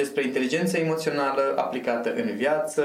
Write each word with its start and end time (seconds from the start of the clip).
despre 0.00 0.24
inteligența 0.24 0.78
emoțională 0.78 1.54
aplicată 1.56 2.14
în 2.14 2.36
viață, 2.36 2.82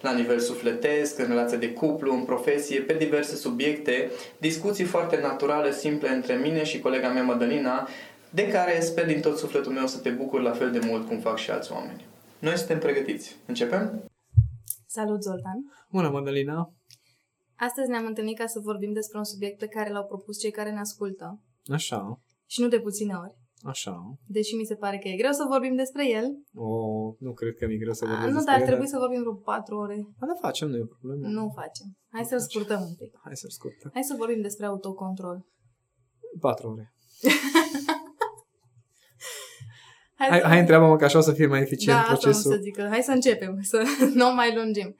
la 0.00 0.12
nivel 0.12 0.38
sufletesc, 0.38 1.18
în 1.18 1.26
relație 1.26 1.58
de 1.58 1.72
cuplu, 1.72 2.14
în 2.14 2.24
profesie, 2.24 2.80
pe 2.80 2.94
diverse 2.94 3.36
subiecte, 3.36 4.10
discuții 4.38 4.84
foarte 4.84 5.20
naturale, 5.20 5.72
simple 5.72 6.08
între 6.08 6.34
mine 6.34 6.64
și 6.64 6.80
colega 6.80 7.08
mea 7.08 7.22
Madalina, 7.22 7.88
de 8.30 8.48
care 8.48 8.80
sper 8.80 9.06
din 9.06 9.20
tot 9.20 9.38
sufletul 9.38 9.72
meu 9.72 9.86
să 9.86 9.98
te 9.98 10.10
bucur 10.10 10.40
la 10.40 10.52
fel 10.52 10.70
de 10.72 10.80
mult 10.88 11.06
cum 11.06 11.18
fac 11.18 11.36
și 11.36 11.50
alți 11.50 11.72
oameni. 11.72 12.04
Noi 12.38 12.56
suntem 12.56 12.78
pregătiți. 12.78 13.36
Începem? 13.46 14.04
Salut, 14.86 15.22
Zoltan! 15.22 15.58
Bună, 15.90 16.08
Madalina! 16.08 16.74
Astăzi 17.56 17.90
ne-am 17.90 18.06
întâlnit 18.06 18.38
ca 18.38 18.46
să 18.46 18.58
vorbim 18.62 18.92
despre 18.92 19.18
un 19.18 19.24
subiect 19.24 19.58
pe 19.58 19.66
care 19.66 19.90
l-au 19.90 20.04
propus 20.04 20.38
cei 20.40 20.50
care 20.50 20.70
ne 20.70 20.80
ascultă. 20.80 21.40
Așa. 21.66 22.20
Și 22.46 22.60
nu 22.60 22.68
de 22.68 22.80
puține 22.80 23.14
ori. 23.14 23.34
Așa. 23.72 23.94
Deși 24.36 24.54
mi 24.54 24.64
se 24.64 24.74
pare 24.74 24.98
că 24.98 25.08
e 25.08 25.16
greu 25.22 25.32
să 25.32 25.44
vorbim 25.48 25.74
despre 25.82 26.04
el. 26.18 26.26
O, 26.54 26.68
nu 27.18 27.32
cred 27.32 27.54
că 27.58 27.66
mi-e 27.66 27.82
greu 27.84 27.92
să 27.92 28.04
vorbim 28.04 28.24
A, 28.24 28.28
Nu, 28.28 28.34
despre 28.34 28.50
dar 28.52 28.60
el, 28.60 28.66
trebuie 28.66 28.88
să 28.94 28.98
vorbim 29.04 29.20
vreo 29.20 29.34
patru 29.34 29.74
ore. 29.84 29.96
Da, 30.18 30.26
da, 30.26 30.34
facem, 30.46 30.68
nu 30.68 30.76
e 30.76 30.88
o 30.88 30.92
problemă. 30.94 31.20
Nu 31.36 31.44
facem. 31.60 31.86
Hai 32.14 32.24
să-l 32.24 32.40
scurtăm 32.48 32.80
un 32.80 32.94
pic. 33.00 33.12
Hai 33.24 33.36
să-l 33.36 33.50
scurtăm. 33.58 33.90
Hai 33.94 34.02
să 34.10 34.14
vorbim 34.18 34.40
despre 34.48 34.66
autocontrol. 34.66 35.38
Patru 36.40 36.68
ore. 36.72 36.86
Hai, 40.18 40.28
Hai, 40.28 40.40
să... 40.40 40.46
hai 40.46 40.58
întreabă-mă 40.60 40.96
că 40.96 41.04
așa 41.04 41.18
o 41.18 41.20
să 41.20 41.32
fie 41.32 41.46
mai 41.46 41.60
eficient 41.60 41.98
da, 41.98 42.02
asta 42.02 42.12
procesul. 42.14 42.50
am 42.50 42.56
să 42.56 42.62
zic. 42.62 42.80
Hai 42.80 43.02
să 43.02 43.10
începem, 43.10 43.58
să 43.72 43.82
nu 44.14 44.34
mai 44.34 44.54
lungim. 44.56 44.96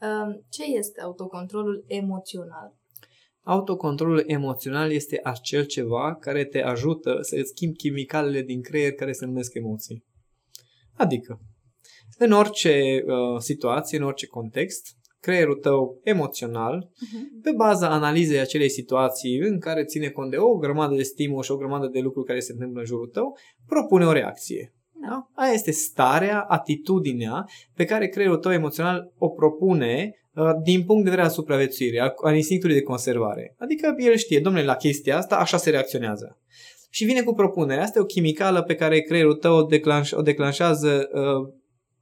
Um, 0.00 0.44
Ce 0.48 0.64
este 0.64 1.00
autocontrolul 1.00 1.84
emoțional? 1.86 2.79
Autocontrolul 3.42 4.22
emoțional 4.26 4.92
este 4.92 5.20
acel 5.22 5.64
ceva 5.64 6.14
care 6.14 6.44
te 6.44 6.62
ajută 6.62 7.18
să 7.20 7.36
îți 7.38 7.48
schimbi 7.48 7.76
chimicalele 7.76 8.42
din 8.42 8.62
creier 8.62 8.92
care 8.92 9.12
se 9.12 9.26
numesc 9.26 9.54
emoții. 9.54 10.04
Adică, 10.96 11.40
în 12.18 12.32
orice 12.32 13.04
uh, 13.06 13.38
situație, 13.38 13.98
în 13.98 14.04
orice 14.04 14.26
context, 14.26 14.86
creierul 15.20 15.54
tău 15.54 16.00
emoțional, 16.02 16.90
Uh-huh. 16.90 17.42
pe 17.42 17.50
baza 17.56 17.88
analizei 17.88 18.38
acelei 18.38 18.70
situații 18.70 19.38
în 19.38 19.58
care 19.58 19.84
ține 19.84 20.08
cont 20.08 20.30
de 20.30 20.36
o 20.36 20.56
grămadă 20.56 20.94
de 20.94 21.02
stimuli 21.02 21.44
și 21.44 21.50
o 21.50 21.56
grămadă 21.56 21.86
de 21.86 22.00
lucruri 22.00 22.26
care 22.26 22.40
se 22.40 22.52
întâmplă 22.52 22.80
în 22.80 22.86
jurul 22.86 23.06
tău, 23.06 23.38
propune 23.66 24.04
o 24.04 24.12
reacție. 24.12 24.74
Da? 25.08 25.30
Aia 25.34 25.52
este 25.52 25.70
starea, 25.70 26.40
atitudinea 26.40 27.44
pe 27.74 27.84
care 27.84 28.08
creierul 28.08 28.38
tău 28.38 28.52
emoțional 28.52 29.12
o 29.18 29.28
propune 29.28 30.10
uh, 30.14 30.19
din 30.62 30.84
punct 30.84 31.04
de 31.04 31.10
vedere 31.10 31.26
al 31.26 31.32
supraviețuirii, 31.32 31.98
al, 31.98 32.12
al 32.24 32.34
instinctului 32.34 32.74
de 32.74 32.82
conservare. 32.82 33.54
Adică 33.58 33.94
el 33.98 34.16
știe, 34.16 34.40
domnule, 34.40 34.64
la 34.64 34.74
chestia 34.76 35.16
asta 35.16 35.36
așa 35.36 35.56
se 35.56 35.70
reacționează. 35.70 36.38
Și 36.90 37.04
vine 37.04 37.22
cu 37.22 37.34
propunerea. 37.34 37.82
Asta 37.82 37.98
e 37.98 38.02
o 38.02 38.04
chimicală 38.04 38.62
pe 38.62 38.74
care 38.74 39.00
creierul 39.00 39.34
tău 39.34 39.56
o, 39.56 39.62
declanș, 39.62 40.12
o 40.12 40.22
declanșează 40.22 41.08
uh, 41.12 41.52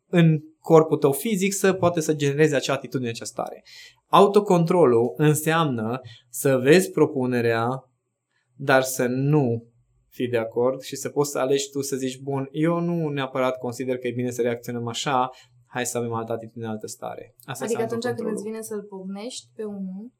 în 0.08 0.40
corpul 0.58 0.96
tău 0.96 1.12
fizic 1.12 1.52
să 1.52 1.72
poate 1.72 2.00
să 2.00 2.14
genereze 2.14 2.56
acea 2.56 2.72
atitudine, 2.72 3.08
acea 3.08 3.24
stare. 3.24 3.64
Autocontrolul 4.06 5.14
înseamnă 5.16 6.00
să 6.28 6.56
vezi 6.56 6.90
propunerea, 6.90 7.68
dar 8.56 8.82
să 8.82 9.06
nu 9.06 9.64
fii 10.08 10.28
de 10.28 10.38
acord 10.38 10.80
și 10.80 10.96
să 10.96 11.08
poți 11.08 11.30
să 11.30 11.38
alegi 11.38 11.70
tu 11.70 11.80
să 11.80 11.96
zici, 11.96 12.20
bun, 12.20 12.48
eu 12.52 12.80
nu 12.80 13.08
neapărat 13.08 13.58
consider 13.58 13.98
că 13.98 14.06
e 14.06 14.12
bine 14.12 14.30
să 14.30 14.42
reacționăm 14.42 14.86
așa, 14.86 15.30
hai 15.68 15.86
să 15.86 15.98
avem 15.98 16.12
altă 16.12 16.32
atitudine, 16.32 16.66
altă 16.66 16.86
stare. 16.86 17.34
Asta 17.44 17.64
Adică 17.64 17.82
este 17.82 17.94
atunci 17.94 18.04
când 18.04 18.18
autocontrolul. 18.18 18.34
îți 18.34 18.42
vine 18.48 18.60
să-l 18.62 18.82
pognești 18.82 19.46
pe 19.54 19.64
unul, 19.64 20.12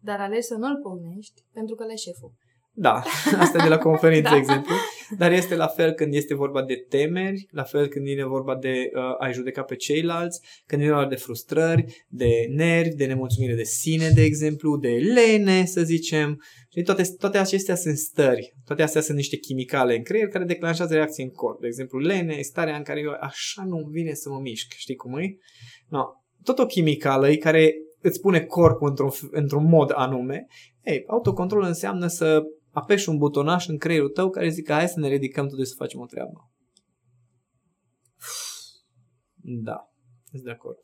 dar 0.00 0.20
alegi 0.20 0.46
să 0.46 0.54
nu-l 0.54 0.76
pognești 0.82 1.44
pentru 1.52 1.74
că 1.74 1.84
le 1.84 1.94
șeful. 1.94 2.32
Da, 2.72 3.02
asta 3.44 3.58
e 3.58 3.62
de 3.62 3.68
la 3.68 3.78
conferință 3.78 4.30
Da. 4.30 4.36
exemplu. 4.36 4.74
Dar 5.18 5.32
este 5.32 5.54
la 5.54 5.66
fel 5.66 5.92
când 5.92 6.14
este 6.14 6.34
vorba 6.34 6.62
de 6.62 6.74
temeri, 6.88 7.46
la 7.50 7.62
fel 7.62 7.86
când 7.86 8.04
vine 8.04 8.24
vorba 8.24 8.56
de 8.56 8.90
uh, 8.94 9.02
a-i 9.18 9.32
judeca 9.32 9.62
pe 9.62 9.76
ceilalți, 9.76 10.40
când 10.66 10.80
vine 10.80 10.94
vorba 10.94 11.08
de 11.08 11.16
frustrări, 11.16 12.04
de 12.08 12.46
nervi, 12.48 12.94
de 12.94 13.06
nemulțumire 13.06 13.54
de 13.54 13.62
sine, 13.62 14.08
de 14.14 14.22
exemplu, 14.22 14.76
de 14.76 14.88
lene, 14.88 15.64
să 15.64 15.82
zicem. 15.82 16.42
Și 16.72 16.82
toate, 16.82 17.02
toate 17.18 17.38
acestea 17.38 17.74
sunt 17.74 17.96
stări. 17.96 18.54
Toate 18.64 18.82
astea 18.82 19.00
sunt 19.00 19.16
niște 19.16 19.36
chimicale 19.36 19.96
în 19.96 20.02
creier 20.02 20.28
care 20.28 20.44
declanșează 20.44 20.94
reacții 20.94 21.24
în 21.24 21.30
corp. 21.30 21.60
De 21.60 21.66
exemplu, 21.66 21.98
lene 21.98 22.34
e 22.38 22.42
starea 22.42 22.76
în 22.76 22.82
care 22.82 23.00
eu 23.00 23.16
așa 23.20 23.64
nu 23.66 23.88
vine 23.90 24.14
să 24.14 24.28
mă 24.28 24.38
mișc. 24.40 24.72
Știi 24.76 24.94
cum 24.94 25.18
e? 25.18 25.36
No. 25.88 26.02
Tot 26.42 26.58
o 26.58 26.66
chimicală 26.66 27.30
e 27.30 27.36
care 27.36 27.74
îți 28.00 28.20
pune 28.20 28.40
corpul 28.40 28.88
într-un, 28.88 29.10
într-un 29.30 29.64
mod 29.64 29.92
anume. 29.94 30.46
Ei, 30.82 31.04
autocontrol 31.06 31.62
înseamnă 31.62 32.06
să 32.06 32.42
apeși 32.70 33.08
un 33.08 33.18
butonaș 33.18 33.68
în 33.68 33.78
creierul 33.78 34.08
tău 34.08 34.30
care 34.30 34.48
zice 34.48 34.72
hai 34.72 34.88
să 34.88 35.00
ne 35.00 35.08
ridicăm 35.08 35.48
totuși 35.48 35.68
să 35.68 35.74
facem 35.76 36.00
o 36.00 36.06
treabă. 36.06 36.50
Da, 39.42 39.90
sunt 40.30 40.42
de 40.42 40.50
acord. 40.50 40.78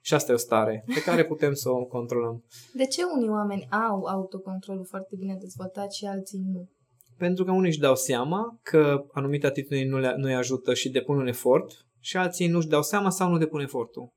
Și 0.00 0.14
asta 0.14 0.32
e 0.32 0.34
o 0.34 0.38
stare 0.38 0.84
pe 0.94 1.02
care 1.02 1.24
putem 1.24 1.52
să 1.52 1.70
o 1.70 1.84
controlăm. 1.84 2.44
De 2.74 2.86
ce 2.86 3.02
unii 3.16 3.28
oameni 3.28 3.66
au 3.70 4.04
autocontrolul 4.04 4.86
foarte 4.86 5.16
bine 5.18 5.36
dezvoltat 5.40 5.92
și 5.92 6.04
alții 6.04 6.38
nu? 6.52 6.70
Pentru 7.16 7.44
că 7.44 7.50
unii 7.50 7.68
își 7.68 7.78
dau 7.78 7.96
seama 7.96 8.58
că 8.62 9.04
anumite 9.12 9.46
atitudini 9.46 9.88
nu 9.88 9.98
le, 9.98 10.14
nu-i 10.16 10.34
ajută 10.34 10.74
și 10.74 10.90
depun 10.90 11.16
un 11.16 11.26
efort 11.26 11.86
și 11.98 12.16
alții 12.16 12.48
nu-și 12.48 12.68
dau 12.68 12.82
seama 12.82 13.10
sau 13.10 13.30
nu 13.30 13.38
depun 13.38 13.60
efortul. 13.60 14.12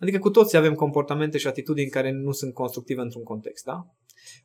Adică 0.00 0.18
cu 0.18 0.30
toții 0.30 0.58
avem 0.58 0.74
comportamente 0.74 1.38
și 1.38 1.46
atitudini 1.46 1.88
care 1.88 2.10
nu 2.10 2.32
sunt 2.32 2.54
constructive 2.54 3.00
într-un 3.00 3.22
context, 3.22 3.64
da? 3.64 3.86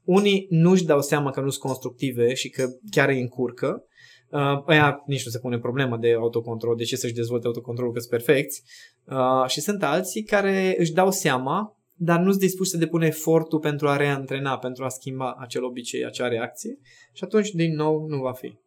Unii 0.04 0.48
nu-și 0.50 0.86
dau 0.86 1.02
seama 1.02 1.30
că 1.30 1.42
nu 1.42 1.50
sunt 1.50 1.64
constructive 1.64 2.34
și 2.34 2.50
că 2.50 2.66
chiar 2.90 3.10
îi 3.10 3.22
încurcă. 3.22 3.84
Uh, 4.30 4.64
aia 4.66 5.04
nici 5.06 5.26
nu 5.26 5.32
se 5.32 5.40
pune 5.40 5.60
problema 5.60 5.98
de 5.98 6.14
autocontrol, 6.14 6.76
de 6.76 6.84
ce 6.84 6.96
să-și 6.96 7.14
dezvolte 7.14 7.48
autocontrolul 7.48 7.94
că 7.94 8.00
sunt 8.00 8.12
perfecți. 8.12 8.64
Uh, 9.06 9.48
și 9.48 9.62
sunt 9.62 9.84
alții 9.84 10.24
care 10.24 10.76
își 10.78 10.94
dau 10.94 11.12
seama, 11.12 11.78
dar 11.96 12.20
nu 12.20 12.30
sunt 12.30 12.42
dispuși 12.42 12.70
să 12.70 12.78
depună 12.78 13.06
efortul 13.06 13.60
pentru 13.60 13.88
a 13.88 13.96
reantrena, 13.96 14.58
pentru 14.58 14.84
a 14.84 14.90
schimba 14.90 15.36
acel 15.40 15.64
obicei, 15.64 16.06
acea 16.06 16.28
reacție. 16.28 16.78
Și 17.14 17.24
atunci, 17.24 17.50
din 17.50 17.76
nou, 17.76 18.06
nu 18.08 18.18
va 18.18 18.34
fi. 18.34 18.58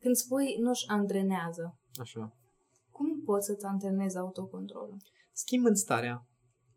Când 0.00 0.16
spui 0.16 0.56
nu-și 0.58 0.84
antrenează, 0.86 1.78
Așa. 1.94 2.36
cum 2.90 3.22
poți 3.24 3.46
să-ți 3.46 3.64
antrenezi 3.64 4.18
autocontrolul? 4.18 4.96
Schimbând 5.32 5.76
starea. 5.76 6.26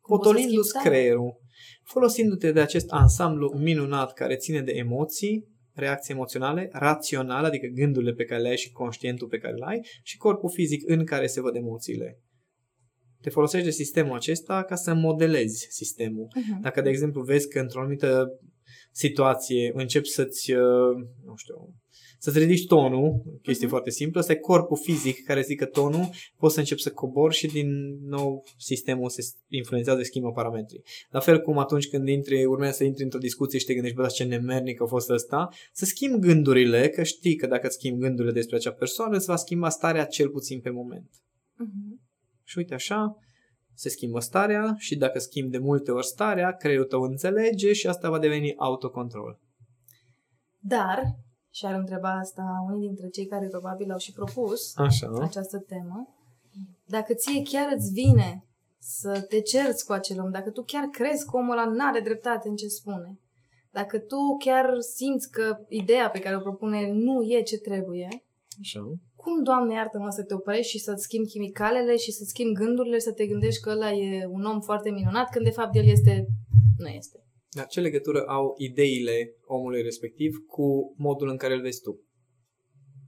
Cum 0.07 0.18
poți 0.18 0.27
să 0.27 0.33
Potolindu-ți 0.33 0.68
schimbi 0.68 0.86
starea? 0.86 0.92
creierul, 0.92 1.39
folosindu-te 1.83 2.51
de 2.51 2.59
acest 2.59 2.89
ansamblu 2.89 3.57
minunat 3.57 4.13
care 4.13 4.36
ține 4.36 4.62
de 4.62 4.71
emoții, 4.71 5.48
reacții 5.74 6.13
emoționale, 6.13 6.69
rațional, 6.71 7.44
adică 7.44 7.68
gândurile 7.68 8.13
pe 8.13 8.24
care 8.24 8.42
le 8.42 8.50
ai 8.50 8.57
și 8.57 8.71
conștientul 8.71 9.27
pe 9.27 9.38
care 9.38 9.54
le 9.54 9.65
ai, 9.68 9.80
și 10.04 10.18
corpul 10.18 10.50
fizic 10.50 10.89
în 10.89 11.06
care 11.06 11.27
se 11.27 11.42
văd 11.42 11.56
emoțiile. 11.56 12.21
Te 13.21 13.30
folosești 13.30 13.65
de 13.65 13.71
sistemul 13.71 14.15
acesta 14.15 14.63
ca 14.63 14.75
să 14.75 14.94
modelezi 14.94 15.68
sistemul. 15.69 16.27
Uh-huh. 16.27 16.62
Dacă, 16.62 16.81
de 16.81 16.89
exemplu, 16.89 17.21
vezi 17.21 17.48
că 17.48 17.59
într-o 17.59 17.80
anumită 17.80 18.39
situație 18.92 19.71
începi 19.74 20.07
să-ți, 20.07 20.51
uh, 20.51 20.95
nu 21.25 21.36
știu, 21.36 21.56
să-ți 22.18 22.40
ridici 22.40 22.66
tonul, 22.68 23.22
chestie 23.42 23.66
Mhm. 23.66 23.74
foarte 23.74 23.90
simplă, 23.90 24.19
ăsta 24.19 24.31
e 24.31 24.36
corpul 24.36 24.78
fizic 24.78 25.24
care 25.24 25.42
zică 25.42 25.66
tonul, 25.66 26.10
poți 26.38 26.54
să 26.54 26.60
începi 26.60 26.81
să 26.81 26.92
cobori 26.92 27.36
și 27.36 27.48
din 27.48 27.69
nou 28.08 28.44
sistemul 28.58 29.10
se 29.10 29.22
influențează, 29.48 30.02
schimbă 30.02 30.31
parametrii. 30.31 30.84
La 31.10 31.19
fel 31.19 31.42
cum 31.42 31.58
atunci 31.58 31.88
când 31.88 32.08
intri, 32.08 32.46
urmează 32.46 32.75
să 32.75 32.84
intri 32.84 33.04
într-o 33.04 33.19
discuție 33.19 33.60
și 33.60 33.66
te 33.66 33.74
gândești, 33.74 33.96
bă, 33.98 34.02
dar 34.02 34.12
ce 34.12 34.24
nemernic 34.24 34.81
a 34.81 34.86
fost 34.86 35.10
ăsta, 35.10 35.50
să 35.72 35.86
schimbi 35.86 36.28
gândurile, 36.28 36.90
că 36.90 37.04
știi 37.04 37.36
că 37.36 37.48
dacă 37.48 37.68
îți 37.68 37.75
schimbi 37.75 38.02
gândurile 38.02 38.34
despre 38.34 38.56
acea 38.56 38.72
persoană, 38.72 39.16
îți 39.16 39.25
va 39.25 39.36
schimba 39.36 39.69
starea 39.69 40.06
cel 40.06 40.30
puțin 40.30 40.60
pe 40.60 40.69
moment. 40.69 41.10
Uh-huh. 41.10 42.06
Și 42.44 42.58
uite 42.58 42.74
așa, 42.74 43.18
se 43.74 43.90
schimbă 43.90 44.19
starea 44.19 44.75
și 44.78 44.96
dacă 44.96 45.19
schimbi 45.19 45.52
de 45.52 45.58
multe 45.58 45.92
ori 45.92 46.06
starea, 46.06 46.52
creierul 46.52 46.86
tău 46.86 47.02
înțelege 47.02 47.74
și 47.74 47.88
asta 47.88 48.10
va 48.10 48.19
deveni 48.19 48.54
autocontrol. 48.56 49.40
Dar, 50.60 51.04
și 51.57 51.65
ar 51.65 51.74
întreba 51.74 52.12
asta 52.24 52.44
unii 52.71 52.88
dintre 52.88 53.07
cei 53.07 53.25
care 53.25 53.48
probabil 53.48 53.92
au 53.92 53.98
și 53.98 54.12
propus 54.12 54.75
Așa. 54.75 55.09
această 55.21 55.57
temă, 55.57 56.07
dacă 56.86 57.13
ție 57.13 57.42
chiar 57.42 57.68
îți 57.75 57.92
vine 57.92 58.45
să 58.77 59.25
te 59.30 59.42
cerți 59.42 59.86
cu 59.86 59.92
acel 59.92 60.19
om, 60.19 60.31
dacă 60.31 60.50
tu 60.50 60.63
chiar 60.63 60.86
crezi 60.86 61.25
că 61.25 61.38
omul 61.38 61.57
ăla 61.57 61.65
nu 61.65 61.86
are 61.86 62.00
dreptate 62.00 62.50
în 62.50 62.56
ce 62.56 62.68
spune, 62.68 63.19
dacă 63.71 64.00
tu 64.00 64.19
chiar 64.45 64.65
simți 64.80 65.31
că 65.31 65.57
ideea 65.68 66.09
pe 66.09 66.19
care 66.19 66.36
o 66.36 66.39
propune 66.39 66.92
nu 66.92 67.21
e 67.21 67.42
ce 67.42 67.57
trebuie, 67.57 68.07
Așa. 68.59 68.80
cum, 69.15 69.44
Doamne, 69.44 69.74
iartă-mă 69.74 70.09
să 70.09 70.24
te 70.24 70.33
oprești 70.33 70.71
și 70.71 70.80
să-ți 70.80 71.04
schimbi 71.04 71.30
chimicalele 71.30 71.95
și 71.95 72.12
să 72.12 72.24
schimbi 72.24 72.59
gândurile 72.59 72.95
și 72.95 73.07
să 73.09 73.13
te 73.13 73.25
gândești 73.27 73.62
că 73.62 73.69
ăla 73.69 73.92
e 73.92 74.25
un 74.25 74.44
om 74.44 74.59
foarte 74.62 74.89
minunat, 74.89 75.30
când 75.30 75.45
de 75.45 75.51
fapt 75.51 75.75
el 75.75 75.88
este... 75.88 76.25
nu 76.77 76.88
este. 76.88 77.27
Dar 77.57 77.68
ce 77.68 77.81
legătură 77.81 78.24
au 78.27 78.56
ideile 78.57 79.36
omului 79.45 79.81
respectiv 79.81 80.36
cu 80.48 80.94
modul 80.98 81.30
în 81.30 81.38
care 81.38 81.54
îl 81.54 81.62
vezi 81.62 81.81
tu? 81.81 82.01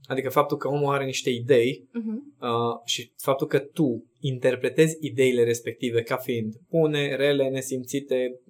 Adică 0.02 0.28
faptul 0.28 0.56
că 0.56 0.68
omul 0.68 0.94
are 0.94 1.04
niște 1.04 1.30
idei 1.30 1.88
Uh-huh. 1.88 2.40
uh, 2.40 2.80
și 2.84 3.12
faptul 3.16 3.46
că 3.46 3.58
tu 3.58 4.10
interpretezi 4.20 4.96
ideile 5.00 5.44
respective 5.44 6.02
ca 6.02 6.16
fiind 6.16 6.54
bune, 6.68 7.16
rele, 7.16 7.48
nesimțite, 7.48 8.40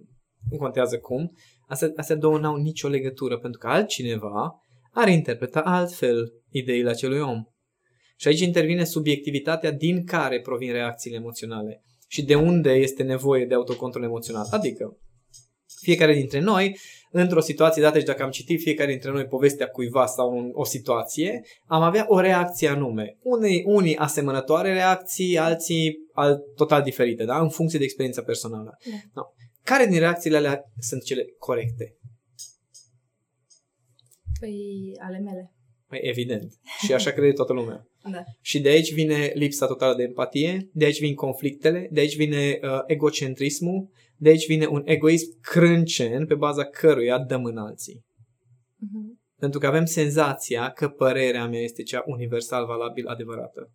nu 0.50 0.56
contează 0.56 0.99
cum, 0.99 1.37
astea, 1.67 1.93
astea 1.97 2.17
două 2.17 2.38
n-au 2.38 2.56
nicio 2.56 2.88
legătură, 2.88 3.38
pentru 3.38 3.61
că 3.61 3.67
altcineva 3.67 4.62
ar 4.93 5.08
interpreta 5.08 5.61
altfel 5.61 6.32
ideile 6.50 6.91
acelui 6.91 7.20
om. 7.20 7.44
Și 8.17 8.29
aici 8.29 8.41
intervine 8.41 8.85
subiectivitatea 8.85 9.73
din 9.73 10.05
care 10.05 10.41
provin 10.41 10.73
reacțiile 10.73 11.17
emoționale 11.17 11.82
și 12.08 12.25
de 12.25 12.35
unde 12.35 12.70
este 12.73 13.02
nevoie 13.02 13.47
de 13.47 13.55
autocontrol 13.55 14.02
emoțional. 14.02 14.47
Adică, 14.50 14.99
fiecare 15.81 16.15
dintre 16.15 16.41
noi, 16.41 16.79
într-o 17.11 17.41
situație 17.41 17.82
dată 17.82 17.99
și 17.99 18.05
dacă 18.05 18.23
am 18.23 18.31
citit 18.31 18.61
fiecare 18.61 18.91
dintre 18.91 19.11
noi 19.11 19.27
povestea 19.27 19.67
cuiva 19.67 20.06
sau 20.06 20.37
un, 20.37 20.50
o 20.53 20.65
situație, 20.65 21.41
am 21.67 21.82
avea 21.82 22.05
o 22.09 22.21
reacție 22.21 22.69
anume. 22.69 23.17
Unii, 23.23 23.62
unii 23.67 23.97
asemănătoare 23.97 24.73
reacții, 24.73 25.38
alții 25.38 25.97
alt, 26.12 26.55
total 26.56 26.82
diferite, 26.82 27.25
da? 27.25 27.41
în 27.41 27.49
funcție 27.49 27.79
de 27.79 27.85
experiența 27.85 28.23
personală. 28.23 28.79
Da. 28.91 28.97
No. 29.15 29.23
Care 29.65 29.87
din 29.87 29.99
reacțiile 29.99 30.37
alea 30.37 30.62
sunt 30.79 31.03
cele 31.03 31.25
corecte? 31.38 31.97
Păi, 34.41 34.93
ale 34.99 35.19
mele. 35.19 35.53
Mai 35.88 36.00
evident. 36.03 36.53
Și 36.85 36.93
așa 36.93 37.11
crede 37.11 37.33
toată 37.33 37.53
lumea. 37.53 37.85
Da. 38.11 38.23
Și 38.41 38.61
de 38.61 38.69
aici 38.69 38.93
vine 38.93 39.33
lipsa 39.35 39.67
totală 39.67 39.94
de 39.97 40.03
empatie, 40.03 40.69
de 40.73 40.85
aici 40.85 41.00
vin 41.00 41.15
conflictele, 41.15 41.88
de 41.91 42.00
aici 42.00 42.17
vine 42.17 42.59
uh, 42.62 42.81
egocentrismul, 42.87 43.91
de 44.21 44.29
aici 44.29 44.47
vine 44.47 44.67
un 44.67 44.83
egoism 44.85 45.41
crâncen 45.41 46.27
pe 46.27 46.35
baza 46.35 46.65
căruia 46.65 47.19
dăm 47.19 47.45
în 47.45 47.57
alții. 47.57 48.05
Uh-huh. 48.05 49.19
Pentru 49.39 49.59
că 49.59 49.67
avem 49.67 49.85
senzația 49.85 50.71
că 50.71 50.89
părerea 50.89 51.49
mea 51.49 51.61
este 51.61 51.83
cea 51.83 52.03
universal 52.07 52.67
valabil 52.67 53.07
adevărată. 53.07 53.71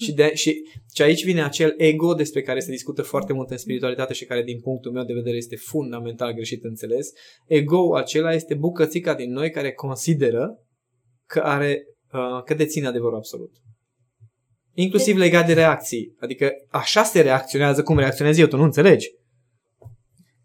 Și, 0.00 0.12
de, 0.12 0.34
și, 0.34 0.62
și 0.94 1.02
aici 1.02 1.24
vine 1.24 1.42
acel 1.42 1.74
ego 1.76 2.14
despre 2.14 2.42
care 2.42 2.60
se 2.60 2.70
discută 2.70 3.02
foarte 3.02 3.32
mult 3.32 3.50
în 3.50 3.56
spiritualitate 3.56 4.12
și 4.12 4.24
care 4.24 4.42
din 4.42 4.60
punctul 4.60 4.92
meu 4.92 5.04
de 5.04 5.12
vedere 5.12 5.36
este 5.36 5.56
fundamental 5.56 6.32
greșit 6.32 6.64
înțeles. 6.64 7.10
Ego 7.46 7.96
acela 7.96 8.32
este 8.32 8.54
bucățica 8.54 9.14
din 9.14 9.32
noi 9.32 9.50
care 9.50 9.72
consideră 9.72 10.66
că 11.26 11.40
are 11.40 11.82
uh, 12.12 12.42
că 12.44 12.54
deține 12.54 12.86
adevărul 12.86 13.16
absolut. 13.16 13.50
Inclusiv 14.82 15.16
legat 15.16 15.46
de 15.46 15.52
reacții. 15.52 16.14
Adică 16.20 16.50
așa 16.68 17.02
se 17.02 17.20
reacționează 17.20 17.82
cum 17.82 17.98
reacționez 17.98 18.38
eu, 18.38 18.46
tu 18.46 18.56
nu 18.56 18.62
înțelegi. 18.62 19.10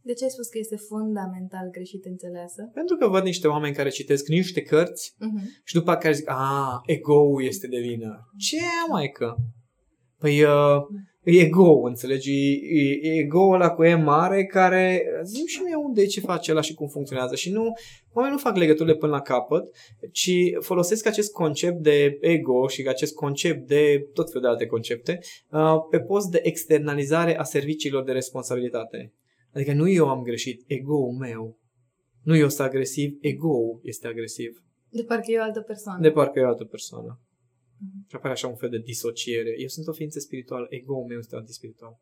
De 0.01 0.13
ce 0.13 0.23
ai 0.23 0.29
spus 0.29 0.47
că 0.47 0.57
este 0.57 0.75
fundamental 0.75 1.69
greșit 1.71 2.05
înțeleasă? 2.05 2.69
Pentru 2.73 2.95
că 2.95 3.07
văd 3.07 3.23
niște 3.23 3.47
oameni 3.47 3.75
care 3.75 3.89
citesc 3.89 4.27
niște 4.27 4.61
cărți 4.61 5.13
Uh-huh. 5.13 5.63
și 5.63 5.73
după 5.73 5.95
care 5.95 6.13
zic, 6.13 6.29
a, 6.29 6.81
ego-ul 6.85 7.43
este 7.43 7.67
de 7.67 7.79
vină. 7.79 8.29
Ce 8.37 8.57
mai 8.89 9.09
că? 9.09 9.35
Păi, 10.17 10.43
uh, 10.43 10.81
e 11.23 11.39
ego, 11.39 11.81
înțelegi? 11.83 12.51
E, 12.53 12.99
e 13.01 13.19
ego-ul 13.19 13.53
ăla 13.53 13.69
cu 13.69 13.83
E 13.83 13.95
mare 13.95 14.45
care, 14.45 15.03
zic 15.23 15.47
și 15.47 15.61
mie 15.61 15.75
unde 15.75 16.01
e, 16.01 16.05
ce 16.05 16.19
face 16.19 16.51
ăla 16.51 16.61
și 16.61 16.73
cum 16.73 16.87
funcționează. 16.87 17.35
Și 17.35 17.51
nu, 17.51 17.73
oamenii 18.13 18.37
nu 18.37 18.49
fac 18.49 18.57
legăturile 18.57 18.95
până 18.95 19.11
la 19.11 19.21
capăt, 19.21 19.63
ci 20.11 20.31
folosesc 20.59 21.05
acest 21.05 21.31
concept 21.31 21.81
de 21.81 22.17
ego 22.21 22.67
și 22.67 22.85
acest 22.87 23.13
concept 23.13 23.67
de 23.67 24.09
tot 24.13 24.27
felul 24.27 24.41
de 24.41 24.47
alte 24.47 24.65
concepte 24.65 25.19
uh, 25.51 25.75
pe 25.89 25.99
post 25.99 26.31
de 26.31 26.39
externalizare 26.43 27.37
a 27.37 27.43
serviciilor 27.43 28.03
de 28.03 28.11
responsabilitate. 28.11 29.13
Adică 29.53 29.73
nu 29.73 29.89
eu 29.89 30.09
am 30.09 30.21
greșit, 30.21 30.63
ego-ul 30.67 31.17
meu. 31.19 31.57
Nu 32.23 32.35
eu 32.35 32.49
sunt 32.49 32.67
agresiv, 32.67 33.17
ego-ul 33.21 33.79
este 33.83 34.07
agresiv. 34.07 34.63
De 34.89 35.03
parcă 35.03 35.31
e 35.31 35.39
o 35.39 35.41
altă 35.41 35.61
persoană. 35.61 36.01
De 36.01 36.11
parcă 36.11 36.39
e 36.39 36.43
o 36.43 36.47
altă 36.47 36.63
persoană. 36.63 37.19
Mhm. 37.83 38.05
Și 38.09 38.15
apare 38.15 38.33
așa 38.33 38.47
un 38.47 38.55
fel 38.55 38.69
de 38.69 38.77
disociere. 38.77 39.51
Eu 39.57 39.67
sunt 39.67 39.87
o 39.87 39.91
ființă 39.91 40.19
spirituală, 40.19 40.65
ego-ul 40.69 41.05
meu 41.05 41.17
este 41.17 41.35
antispiritual. 41.35 41.95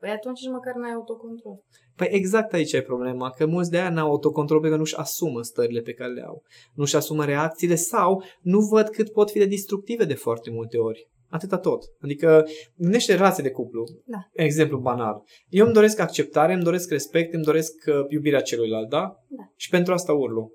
Păi 0.00 0.10
atunci 0.10 0.40
nici 0.40 0.52
măcar 0.52 0.74
n-ai 0.74 0.92
autocontrol. 0.92 1.56
Păi 1.96 2.08
exact 2.10 2.52
aici 2.52 2.72
e 2.72 2.82
problema, 2.82 3.30
că 3.30 3.46
mulți 3.46 3.70
de 3.70 3.78
aia 3.78 3.90
n-au 3.90 4.10
autocontrol 4.10 4.60
pentru 4.60 4.76
că 4.76 4.82
nu-și 4.82 4.96
asumă 4.96 5.42
stările 5.42 5.80
pe 5.80 5.92
care 5.92 6.12
le 6.12 6.22
au. 6.22 6.42
Nu-și 6.74 6.96
asumă 6.96 7.24
reacțiile 7.24 7.74
sau 7.74 8.24
nu 8.40 8.60
văd 8.60 8.88
cât 8.88 9.12
pot 9.12 9.30
fi 9.30 9.38
de 9.38 9.46
destructive 9.46 10.04
de 10.04 10.14
foarte 10.14 10.50
multe 10.50 10.76
ori. 10.78 11.08
Atâta 11.28 11.58
tot. 11.58 11.82
Adică 12.00 12.46
gândește 12.76 13.14
relații 13.14 13.42
de 13.42 13.50
cuplu. 13.50 13.84
Da. 14.04 14.18
Exemplu 14.32 14.78
banal. 14.78 15.22
Eu 15.48 15.64
îmi 15.64 15.74
doresc 15.74 15.98
acceptare, 15.98 16.52
îmi 16.52 16.62
doresc 16.62 16.90
respect, 16.90 17.34
îmi 17.34 17.44
doresc 17.44 17.72
uh, 17.86 17.94
iubirea 18.08 18.40
celuilalt, 18.40 18.88
da? 18.88 19.00
Da. 19.28 19.42
Și 19.56 19.68
pentru 19.68 19.92
asta 19.92 20.12
urlu. 20.12 20.52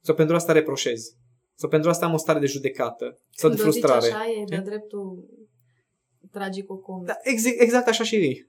Sau 0.00 0.14
pentru 0.14 0.34
asta 0.34 0.52
reproșez. 0.52 1.02
Sau 1.60 1.68
pentru 1.68 1.90
asta 1.90 2.06
am 2.06 2.12
o 2.12 2.16
stare 2.16 2.38
de 2.38 2.46
judecată. 2.46 3.18
Sau 3.30 3.50
de 3.50 3.56
Când 3.56 3.68
o 3.68 3.72
zici 3.72 3.82
frustrare. 3.84 4.14
așa, 4.14 4.30
e 4.40 4.44
de 4.44 4.54
E? 4.54 4.60
dreptul 4.60 5.24
tragicocomic. 6.30 7.06
Da, 7.06 7.14
exact, 7.22 7.60
exact 7.60 7.88
așa 7.88 8.04
și 8.04 8.14
ei. 8.14 8.46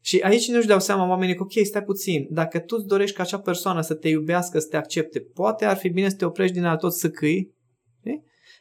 Și 0.00 0.18
aici 0.20 0.48
nu-și 0.48 0.66
dau 0.66 0.80
seama 0.80 1.08
oamenii 1.08 1.34
că, 1.34 1.42
ok, 1.42 1.52
stai 1.66 1.82
puțin, 1.82 2.26
dacă 2.30 2.58
tu 2.58 2.76
îți 2.78 2.86
dorești 2.86 3.16
ca 3.16 3.22
acea 3.22 3.40
persoană 3.40 3.80
să 3.80 3.94
te 3.94 4.08
iubească, 4.08 4.58
să 4.58 4.66
te 4.68 4.76
accepte, 4.76 5.20
poate 5.20 5.64
ar 5.64 5.76
fi 5.76 5.88
bine 5.88 6.08
să 6.08 6.16
te 6.16 6.24
oprești 6.24 6.54
din 6.54 6.64
a 6.64 6.76
tot 6.76 6.92
să 6.92 7.10
câi, 7.10 7.36
știi? 7.38 7.54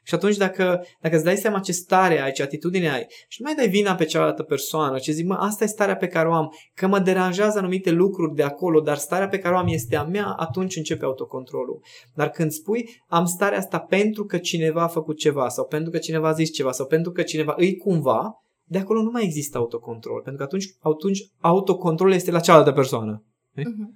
Și 0.10 0.16
atunci 0.16 0.38
dacă, 0.38 0.86
dacă 1.02 1.16
îți 1.16 1.24
dai 1.24 1.38
seama 1.38 1.60
ce 1.60 1.72
stare 1.72 2.22
ai, 2.22 2.32
ce 2.32 2.44
atitudine 2.44 2.90
ai 2.90 3.06
și 3.28 3.42
nu 3.42 3.48
mai 3.48 3.56
dai 3.56 3.70
vina 3.70 3.96
pe 3.96 4.06
cealaltă 4.06 4.44
persoană, 4.44 4.98
ci 4.98 5.10
zic, 5.10 5.26
mă, 5.26 5.34
asta 5.34 5.64
e 5.64 5.68
starea 5.68 5.96
pe 5.96 6.08
care 6.08 6.28
o 6.28 6.34
am, 6.34 6.54
că 6.74 6.88
mă 6.88 7.00
deranjează 7.00 7.58
anumite 7.58 7.92
lucruri 7.92 8.36
de 8.36 8.44
acolo, 8.44 8.80
dar 8.80 8.98
starea 8.98 9.28
pe 9.28 9.40
care 9.40 9.56
o 9.56 9.58
am 9.58 9.68
este 9.68 9.96
a 9.96 10.04
mea, 10.04 10.26
atunci 10.26 10.76
începe 10.76 11.06
autocontrolul. 11.06 11.82
Dar 12.14 12.30
când 12.30 12.52
spui, 12.52 13.04
am 13.08 13.26
starea 13.26 13.58
asta 13.58 13.80
pentru 13.80 14.26
că 14.26 14.38
cineva 14.38 14.84
a 14.84 14.88
făcut 14.88 15.18
ceva 15.18 15.50
sau 15.50 15.66
pentru 15.66 15.92
că 15.92 15.98
cineva 15.98 16.28
a 16.28 16.34
zis 16.34 16.52
ceva 16.52 16.72
sau 16.72 16.86
pentru 16.86 17.12
că 17.12 17.22
cineva 17.22 17.54
îi 17.58 17.78
cumva, 17.78 18.44
de 18.64 18.78
acolo 18.78 19.02
nu 19.02 19.10
mai 19.12 19.24
există 19.24 19.58
autocontrol, 19.58 20.22
pentru 20.22 20.38
că 20.38 20.44
atunci, 20.44 20.76
atunci 20.80 21.20
autocontrolul 21.40 22.14
este 22.14 22.32
la 22.32 22.40
cealaltă 22.40 22.72
persoană. 22.72 23.24
Uh-huh. 23.58 23.90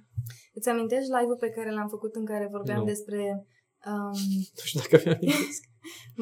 Îți 0.52 0.68
amintești 0.68 1.10
live-ul 1.18 1.36
pe 1.40 1.48
care 1.48 1.70
l-am 1.70 1.88
făcut 1.88 2.14
în 2.14 2.24
care 2.24 2.48
vorbeam 2.50 2.78
Nu. 2.78 2.84
despre... 2.84 3.46
Um, 3.86 4.18
Nu 4.56 4.64
știu 4.64 4.80
dacă 4.80 5.02
mi-am 5.04 5.18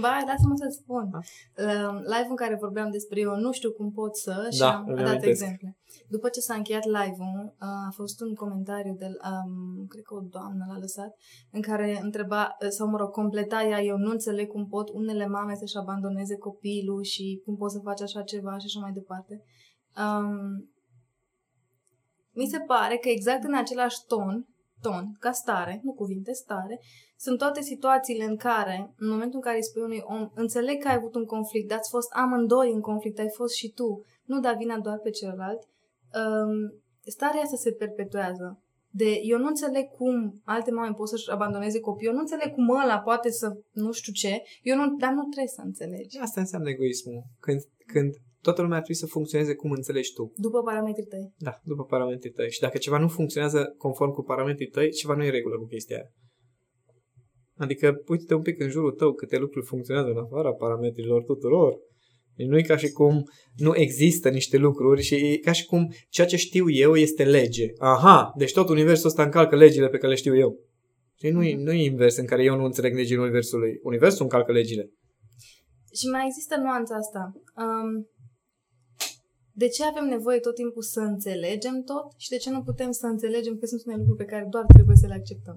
ba, 0.03 0.23
lasă-mă 0.27 0.55
să-ți 0.57 0.81
spun. 0.83 1.05
Da. 1.11 1.19
Um, 1.19 1.97
live-ul 1.97 2.35
în 2.37 2.37
care 2.37 2.57
vorbeam 2.61 2.91
despre 2.91 3.21
eu 3.21 3.35
nu 3.37 3.53
știu 3.53 3.73
cum 3.73 3.93
pot 3.93 4.17
să 4.17 4.49
și 4.53 4.59
Da, 4.59 4.75
am 4.75 4.85
îmi 4.87 4.97
dat 4.97 5.07
amintesc. 5.07 5.31
exemple. 5.31 5.77
După 6.09 6.29
ce 6.29 6.41
s-a 6.41 6.55
încheiat 6.55 6.85
live-ul, 6.85 7.55
uh, 7.61 7.89
a 7.89 7.93
fost 7.95 8.21
un 8.21 8.35
comentariu 8.35 8.95
de, 8.95 9.07
um, 9.07 9.87
cred 9.87 10.03
că 10.03 10.15
o 10.15 10.21
doamnă 10.21 10.65
l-a 10.69 10.79
lăsat, 10.79 11.17
în 11.53 11.61
care 11.61 12.01
întreba, 12.03 12.57
uh, 12.63 12.69
sau 12.69 12.89
mă 12.89 12.97
rog, 12.97 13.11
completa 13.11 13.63
ea, 13.63 13.81
eu 13.83 13.97
nu 13.97 14.11
înțeleg 14.11 14.49
cum 14.49 14.67
pot 14.67 14.89
unele 14.89 15.27
mame 15.27 15.55
să-și 15.55 15.77
abandoneze 15.77 16.37
copilul 16.37 17.03
și 17.03 17.43
cum 17.45 17.57
pot 17.57 17.71
să 17.71 17.81
faci 17.83 18.01
așa 18.01 18.23
ceva 18.23 18.59
și 18.59 18.67
așa 18.67 18.81
mai 18.81 18.93
departe. 18.93 19.43
Um, 19.97 20.71
mi 22.35 22.47
se 22.47 22.59
pare 22.59 22.97
că 22.97 23.09
exact 23.09 23.45
în 23.45 23.55
același 23.55 23.97
ton, 24.07 24.47
ton, 24.81 25.17
ca 25.19 25.33
stare, 25.33 25.81
nu 25.83 25.93
cuvinte, 25.93 26.33
stare, 26.33 26.81
sunt 27.25 27.39
toate 27.39 27.61
situațiile 27.61 28.25
în 28.25 28.37
care, 28.37 28.77
în 28.97 29.09
momentul 29.09 29.39
în 29.41 29.47
care 29.49 29.57
îi 29.57 29.69
spui 29.71 29.83
unui 29.83 30.03
om, 30.17 30.31
înțeleg 30.35 30.77
că 30.81 30.89
ai 30.89 31.01
avut 31.01 31.15
un 31.15 31.25
conflict, 31.25 31.69
dar 31.69 31.79
ați 31.79 31.91
fost 31.97 32.11
amândoi 32.23 32.73
în 32.73 32.81
conflict, 32.81 33.19
ai 33.19 33.33
fost 33.41 33.55
și 33.55 33.69
tu, 33.79 33.89
nu 34.25 34.41
da 34.41 34.53
vina 34.53 34.79
doar 34.79 34.99
pe 34.99 35.11
celălalt, 35.11 35.61
um, 36.21 36.53
starea 37.17 37.41
asta 37.41 37.57
se 37.57 37.73
perpetuează. 37.73 38.63
De, 39.01 39.11
eu 39.23 39.39
nu 39.39 39.47
înțeleg 39.47 39.87
cum 39.99 40.41
alte 40.45 40.71
mame 40.71 40.95
pot 40.95 41.09
să-și 41.09 41.31
abandoneze 41.31 41.81
copii, 41.81 42.07
eu 42.07 42.13
nu 42.13 42.19
înțeleg 42.19 42.51
cum 42.55 42.69
ăla 42.83 42.99
poate 43.01 43.31
să 43.31 43.47
nu 43.71 43.93
știu 43.93 44.13
ce, 44.13 44.43
eu 44.63 44.77
nu, 44.77 44.85
dar 45.03 45.13
nu 45.13 45.23
trebuie 45.23 45.57
să 45.59 45.63
înțelegi. 45.65 46.19
Asta 46.19 46.41
înseamnă 46.41 46.69
egoismul. 46.69 47.23
Când, 47.41 47.61
când 47.87 48.11
toată 48.41 48.61
lumea 48.63 48.77
ar 48.77 48.83
trebui 48.83 49.03
să 49.05 49.15
funcționeze 49.17 49.55
cum 49.55 49.71
înțelegi 49.71 50.13
tu. 50.13 50.33
După 50.37 50.63
parametrii 50.63 51.07
tăi. 51.07 51.33
Da, 51.39 51.61
după 51.63 51.85
parametrii 51.85 52.33
tăi. 52.33 52.51
Și 52.51 52.61
dacă 52.61 52.79
ceva 52.79 52.99
nu 52.99 53.09
funcționează 53.09 53.75
conform 53.79 54.13
cu 54.13 54.23
parametrii 54.23 54.69
tăi, 54.77 54.91
ceva 54.91 55.15
nu 55.15 55.23
e 55.23 55.27
în 55.27 55.33
regulă 55.33 55.57
cu 55.59 55.67
chestia 55.67 55.97
aia. 55.97 56.09
Adică, 57.57 58.03
uite-te 58.07 58.35
un 58.35 58.43
pic 58.43 58.61
în 58.61 58.69
jurul 58.69 58.91
tău 58.91 59.13
câte 59.13 59.39
lucruri 59.39 59.67
funcționează 59.67 60.09
în 60.09 60.19
afara 60.19 60.53
parametrilor 60.53 61.23
tuturor. 61.23 61.75
Deci 62.37 62.47
nu 62.47 62.59
e 62.59 62.63
ca 62.63 62.77
și 62.77 62.91
cum 62.91 63.23
nu 63.57 63.77
există 63.77 64.29
niște 64.29 64.57
lucruri 64.57 65.03
și 65.03 65.15
e 65.15 65.37
ca 65.37 65.53
și 65.53 65.67
cum 65.67 65.93
ceea 66.09 66.27
ce 66.27 66.37
știu 66.37 66.71
eu 66.71 66.95
este 66.97 67.25
lege. 67.25 67.67
Aha, 67.79 68.33
deci 68.37 68.53
tot 68.53 68.69
universul 68.69 69.09
ăsta 69.09 69.23
încalcă 69.23 69.57
legile 69.57 69.89
pe 69.89 69.97
care 69.97 70.09
le 70.09 70.19
știu 70.19 70.37
eu. 70.37 70.59
Și 71.19 71.29
nu 71.29 71.43
e, 71.43 71.57
nu 71.57 71.73
e 71.73 71.85
invers 71.85 72.17
în 72.17 72.27
care 72.27 72.43
eu 72.43 72.57
nu 72.57 72.65
înțeleg 72.65 72.95
legile 72.95 73.21
universului. 73.21 73.79
Universul 73.83 74.23
încalcă 74.23 74.53
legile. 74.53 74.91
Și 75.95 76.07
mai 76.07 76.25
există 76.27 76.57
nuanța 76.57 76.95
asta. 76.95 77.33
Um, 77.57 78.07
de 79.55 79.69
ce 79.69 79.83
avem 79.85 80.07
nevoie 80.09 80.39
tot 80.39 80.55
timpul 80.55 80.83
să 80.83 81.01
înțelegem 81.01 81.83
tot 81.91 82.07
și 82.17 82.29
de 82.29 82.37
ce 82.37 82.51
nu 82.51 82.63
putem 82.63 82.91
să 82.91 83.07
înțelegem 83.07 83.55
că 83.57 83.67
sunt 83.67 83.81
unele 83.85 84.01
lucruri 84.01 84.25
pe 84.25 84.31
care 84.33 84.47
doar 84.51 84.65
trebuie 84.77 84.97
să 84.97 85.07
le 85.07 85.15
acceptăm? 85.15 85.57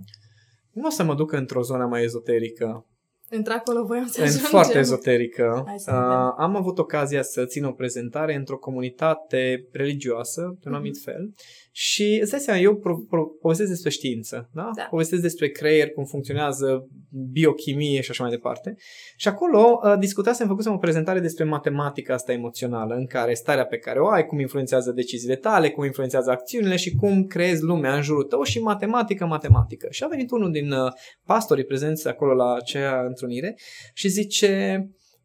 Nu 0.76 0.86
o 0.88 0.90
să 0.90 1.04
mă 1.04 1.16
duc 1.16 1.32
într-o 1.32 1.62
zonă 1.62 1.86
mai 1.86 2.04
ezoterică. 2.04 2.86
Într-acolo 3.30 3.84
voiam 3.84 4.08
să 4.08 4.20
În 4.22 4.26
ajungem. 4.28 4.50
foarte 4.50 4.78
ezoterică. 4.78 5.64
Hai 5.68 5.80
să 5.80 5.92
Uh, 5.92 5.98
vedem. 6.02 6.34
am 6.38 6.56
avut 6.56 6.78
ocazia 6.80 7.22
să 7.24 7.46
țin 7.46 7.64
o 7.64 7.72
prezentare 7.72 8.36
într-o 8.36 8.58
comunitate 8.58 9.68
religioasă, 9.72 10.42
de 10.42 10.48
un 10.48 10.58
Mhm. 10.64 10.74
anumit 10.74 10.98
fel, 11.04 11.34
și 11.78 12.20
îți 12.22 12.32
dai 12.32 12.40
seama, 12.40 12.60
eu 12.60 12.76
pro- 12.76 13.06
pro- 13.10 13.26
povestesc 13.42 13.70
despre 13.70 13.90
știință, 13.90 14.50
da? 14.54 14.70
Da. 14.76 14.84
Povestesc 14.84 15.22
despre 15.22 15.50
creier, 15.50 15.90
cum 15.90 16.04
funcționează 16.04 16.88
biochimie 17.32 18.02
și 18.02 18.12
așa 18.12 18.24
mai 18.24 18.32
departe. 18.32 18.76
Și 19.16 19.28
acolo 19.28 19.80
uh, 19.84 19.98
discutasem, 20.00 20.48
făcusem 20.48 20.74
o 20.74 20.78
prezentare 20.78 21.20
despre 21.20 21.44
matematica 21.44 22.14
asta 22.14 22.32
emoțională, 22.32 22.96
în 22.96 23.06
care 23.06 23.34
starea 23.34 23.66
pe 23.66 23.78
care 23.78 24.00
o 24.00 24.08
ai, 24.08 24.26
cum 24.26 24.40
influențează 24.40 24.92
deciziile 24.92 25.36
tale, 25.36 25.70
cum 25.70 25.84
influențează 25.84 26.32
acțiunile 26.32 26.76
și 26.76 26.96
cum 26.96 27.26
creezi 27.26 27.62
lumea 27.62 27.96
în 27.96 28.02
jurul 28.02 28.24
tău 28.24 28.44
și 28.44 28.60
matematică, 28.60 29.26
matematică. 29.26 29.88
Și 29.92 30.04
a 30.04 30.08
venit 30.08 30.32
unul 30.32 30.52
din 30.52 30.72
uh, 30.72 30.92
pastorii 31.26 31.66
prezenți 31.66 32.08
acolo 32.08 32.34
la 32.34 32.54
acea 32.54 33.06
întrunire 33.08 33.56
și 33.94 34.08
zice, 34.08 34.80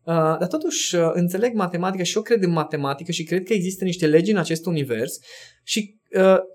uh, 0.04 0.14
dar 0.14 0.46
totuși 0.46 0.96
uh, 0.96 1.10
înțeleg 1.12 1.54
matematica 1.54 2.02
și 2.02 2.16
eu 2.16 2.22
cred 2.22 2.42
în 2.42 2.50
matematică 2.50 3.12
și 3.12 3.24
cred 3.24 3.42
că 3.42 3.52
există 3.52 3.84
niște 3.84 4.06
legi 4.06 4.30
în 4.30 4.36
acest 4.36 4.66
univers 4.66 5.18
și 5.62 5.94
uh, 5.94 5.98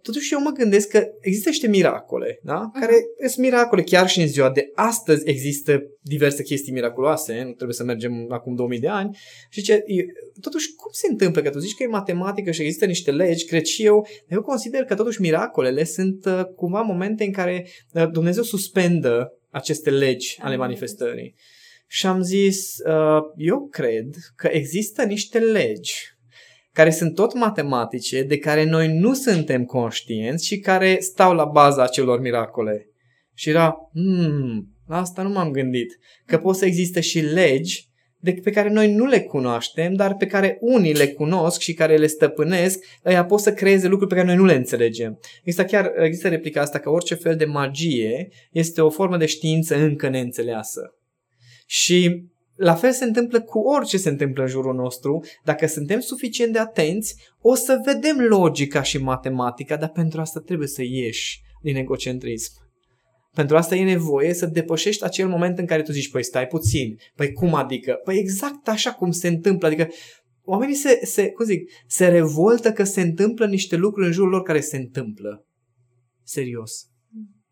totuși 0.01 0.33
eu 0.33 0.41
mă 0.41 0.49
gândesc 0.49 0.87
că 0.87 1.07
există 1.21 1.49
niște 1.49 1.67
miracole, 1.67 2.39
da? 2.43 2.69
Care 2.79 2.93
sunt 3.27 3.45
miracole 3.45 3.81
chiar 3.81 4.07
și 4.07 4.21
în 4.21 4.27
ziua 4.27 4.51
de 4.51 4.71
astăzi 4.73 5.29
există 5.29 5.83
diverse 6.01 6.43
chestii 6.43 6.73
miraculoase, 6.73 7.43
nu 7.43 7.51
trebuie 7.51 7.75
să 7.75 7.83
mergem 7.83 8.25
acum 8.29 8.55
2000 8.55 8.79
de 8.79 8.87
ani 8.87 9.17
și 9.49 9.61
ce, 9.61 9.73
e- 9.73 10.05
totuși 10.41 10.75
cum 10.75 10.91
se 10.91 11.07
întâmplă 11.09 11.41
că 11.41 11.49
tu 11.49 11.59
zici 11.59 11.75
că 11.75 11.83
e 11.83 11.87
matematică 11.87 12.51
și 12.51 12.61
există 12.61 12.85
niște 12.85 13.11
legi, 13.11 13.45
cred 13.45 13.63
și 13.63 13.85
eu, 13.85 14.07
dar 14.27 14.37
eu 14.37 14.41
consider 14.41 14.83
că 14.83 14.95
totuși 14.95 15.21
miracolele 15.21 15.83
sunt 15.83 16.25
uh, 16.25 16.45
cumva 16.55 16.81
momente 16.81 17.23
în 17.23 17.31
care 17.31 17.67
uh, 17.93 18.09
Dumnezeu 18.11 18.43
suspendă 18.43 19.39
aceste 19.49 19.89
legi 19.89 20.37
ale 20.41 20.53
Am 20.53 20.59
manifestării. 20.59 21.35
Și 21.87 22.05
am 22.05 22.21
zis, 22.21 22.77
uh, 22.77 23.21
eu 23.37 23.67
cred 23.67 24.15
că 24.35 24.47
există 24.51 25.03
niște 25.03 25.39
legi 25.39 26.14
care 26.75 26.89
sunt 26.89 27.15
tot 27.15 27.33
matematice, 27.33 28.23
de 28.23 28.37
care 28.37 28.63
noi 28.63 28.97
nu 28.97 29.13
suntem 29.13 29.65
conștienți 29.65 30.45
și 30.45 30.59
care 30.59 30.97
stau 30.99 31.33
la 31.33 31.45
baza 31.45 31.83
acelor 31.83 32.19
miracole. 32.19 32.89
Și 33.33 33.49
era, 33.49 33.75
hmm, 33.93 34.67
la 34.87 34.97
asta 34.97 35.21
nu 35.21 35.29
m-am 35.29 35.51
gândit, 35.51 35.99
că 36.25 36.37
pot 36.37 36.55
să 36.55 36.65
existe 36.65 37.01
și 37.01 37.19
legi 37.19 37.87
de, 38.19 38.33
pe 38.43 38.51
care 38.51 38.69
noi 38.69 38.93
nu 38.93 39.05
le 39.05 39.21
cunoaștem, 39.21 39.93
dar 39.93 40.15
pe 40.15 40.25
care 40.25 40.57
unii 40.61 40.93
le 40.93 41.07
cunosc 41.07 41.59
și 41.59 41.73
care 41.73 41.97
le 41.97 42.07
stăpânesc, 42.07 42.85
ăia 43.05 43.25
pot 43.25 43.39
să 43.39 43.53
creeze 43.53 43.87
lucruri 43.87 44.09
pe 44.09 44.15
care 44.15 44.27
noi 44.27 44.35
nu 44.35 44.45
le 44.45 44.55
înțelegem. 44.55 45.19
Există 45.43 45.65
chiar 45.65 45.91
există 45.97 46.27
replica 46.27 46.61
asta 46.61 46.79
că 46.79 46.89
orice 46.89 47.15
fel 47.15 47.35
de 47.35 47.45
magie 47.45 48.29
este 48.51 48.81
o 48.81 48.89
formă 48.89 49.17
de 49.17 49.25
știință 49.25 49.75
încă 49.75 50.09
neînțeleasă. 50.09 50.95
Și 51.65 52.25
la 52.55 52.75
fel 52.75 52.91
se 52.91 53.03
întâmplă 53.03 53.41
cu 53.41 53.59
orice 53.59 53.97
se 53.97 54.09
întâmplă 54.09 54.43
în 54.43 54.49
jurul 54.49 54.75
nostru. 54.75 55.23
Dacă 55.43 55.67
suntem 55.67 55.99
suficient 55.99 56.53
de 56.53 56.59
atenți, 56.59 57.15
o 57.41 57.55
să 57.55 57.81
vedem 57.85 58.17
logica 58.19 58.81
și 58.81 58.97
matematica, 58.97 59.77
dar 59.77 59.89
pentru 59.89 60.21
asta 60.21 60.39
trebuie 60.39 60.67
să 60.67 60.83
ieși 60.83 61.41
din 61.61 61.75
egocentrism. 61.75 62.51
Pentru 63.33 63.57
asta 63.57 63.75
e 63.75 63.83
nevoie 63.83 64.33
să 64.33 64.45
depășești 64.45 65.03
acel 65.03 65.27
moment 65.27 65.57
în 65.57 65.65
care 65.65 65.81
tu 65.81 65.91
zici, 65.91 66.09
păi 66.09 66.23
stai 66.23 66.47
puțin, 66.47 66.97
păi 67.15 67.31
cum 67.31 67.53
adică? 67.53 67.99
Păi 68.03 68.17
exact 68.17 68.67
așa 68.67 68.91
cum 68.91 69.11
se 69.11 69.27
întâmplă, 69.27 69.67
adică 69.67 69.87
oamenii 70.43 70.75
se, 70.75 70.99
se, 71.03 71.31
cum 71.31 71.45
zic, 71.45 71.71
se 71.87 72.07
revoltă 72.07 72.71
că 72.71 72.83
se 72.83 73.01
întâmplă 73.01 73.47
niște 73.47 73.75
lucruri 73.75 74.07
în 74.07 74.13
jurul 74.13 74.29
lor 74.29 74.41
care 74.41 74.59
se 74.59 74.77
întâmplă. 74.77 75.45
Serios. 76.23 76.89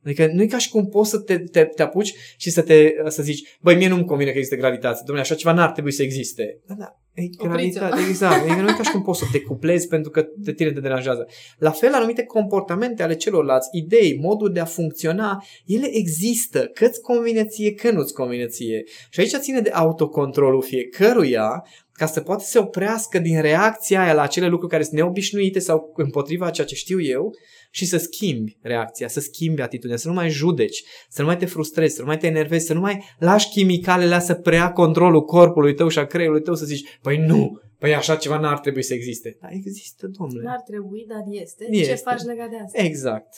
Adică 0.06 0.30
nu 0.34 0.42
e 0.42 0.46
ca 0.46 0.58
și 0.58 0.70
cum 0.70 0.86
poți 0.86 1.10
să 1.10 1.20
te, 1.20 1.38
te, 1.38 1.64
te 1.64 1.82
apuci 1.82 2.14
și 2.38 2.50
să 2.50 2.62
te 2.62 2.94
să 3.08 3.24
zici, 3.24 3.58
băi, 3.62 3.76
mie 3.76 3.88
nu-mi 3.88 4.06
convine 4.06 4.32
că 4.32 4.38
există 4.38 4.58
gravitație. 4.58 5.06
Dom'le, 5.12 5.20
așa 5.20 5.36
ceva 5.36 5.54
n-ar 5.54 5.72
trebui 5.72 5.92
să 5.92 6.04
existe. 6.04 6.60
Da, 6.68 6.74
da, 6.78 7.00
e 7.14 7.22
Opriți-o. 7.22 7.48
gravitate, 7.48 8.02
exact. 8.10 8.42
Adică 8.42 8.62
nu 8.62 8.70
e 8.70 8.74
ca 8.74 8.84
și 8.84 8.92
cum 8.92 9.02
poți 9.02 9.20
să 9.20 9.26
te 9.32 9.42
cuplezi 9.42 9.88
pentru 9.88 10.12
că 10.12 10.26
te 10.44 10.54
tine 10.54 10.72
te 10.72 10.80
deranjează. 10.80 11.28
La 11.58 11.72
fel, 11.72 11.94
anumite 11.94 12.24
comportamente 12.24 13.04
ale 13.04 13.16
celorlalți, 13.16 13.70
idei, 13.72 14.18
modul 14.22 14.52
de 14.52 14.60
a 14.60 14.66
funcționa, 14.66 15.44
ele 15.66 15.88
există. 15.92 16.60
Că-ți 16.74 17.02
convine 17.02 17.46
ție, 17.46 17.74
că 17.74 17.92
nu-ți 17.92 18.14
convine 18.14 18.46
ție. 18.46 18.84
Și 19.10 19.20
aici 19.20 19.36
ține 19.36 19.62
de 19.62 19.70
autocontrolul 19.70 20.62
fiecăruia 20.62 21.64
ca 21.92 22.06
să 22.06 22.22
poată 22.22 22.44
să 22.44 22.50
se 22.50 22.60
oprească 22.60 23.20
din 23.20 23.42
reacția 23.42 24.02
aia 24.04 24.14
la 24.14 24.22
acele 24.22 24.48
lucruri 24.48 24.72
care 24.72 24.84
sunt 24.84 24.96
neobișnuite 24.96 25.60
sau 25.60 25.94
împotriva 25.96 26.50
ceea 26.50 26.68
ce 26.68 26.76
știu 26.76 27.02
eu 27.02 27.32
și 27.76 27.86
să 27.86 27.98
schimbi 27.98 28.58
reacția, 28.62 29.08
să 29.08 29.20
schimbi 29.20 29.62
atitudinea, 29.62 29.98
să 29.98 30.08
nu 30.08 30.14
mai 30.14 30.30
judeci, 30.30 30.84
să 31.10 31.22
nu 31.22 31.28
mai 31.28 31.38
te 31.38 31.46
frustrezi, 31.46 31.96
să 31.96 32.02
nu 32.02 32.08
mai 32.08 32.18
te 32.18 32.28
enervezi, 32.28 32.66
să 32.66 32.74
nu 32.74 32.80
mai 32.80 33.04
lași 33.20 33.50
chimicalele 33.50 34.20
să 34.20 34.34
preia 34.34 34.72
controlul 34.72 35.22
corpului 35.22 35.74
tău 35.74 35.88
și 35.88 36.00
a 36.00 36.06
creierului 36.06 36.42
tău 36.42 36.56
să 36.56 36.66
zici, 36.66 36.98
păi 37.02 37.18
nu, 37.18 37.60
păi 37.80 37.96
așa 37.96 38.16
ceva 38.16 38.40
n-ar 38.40 38.60
trebui 38.60 38.84
să 38.84 38.94
existe. 38.94 39.38
Dar 39.42 39.52
există, 39.52 40.08
domnule. 40.08 40.44
N-ar 40.44 40.62
trebui, 40.62 41.06
dar 41.08 41.24
este. 41.30 41.68
Este. 41.70 41.94
Ce 41.94 41.96
faci 41.96 42.22
legat 42.22 42.50
de 42.50 42.58
asta? 42.64 42.82
Exact. 42.82 43.30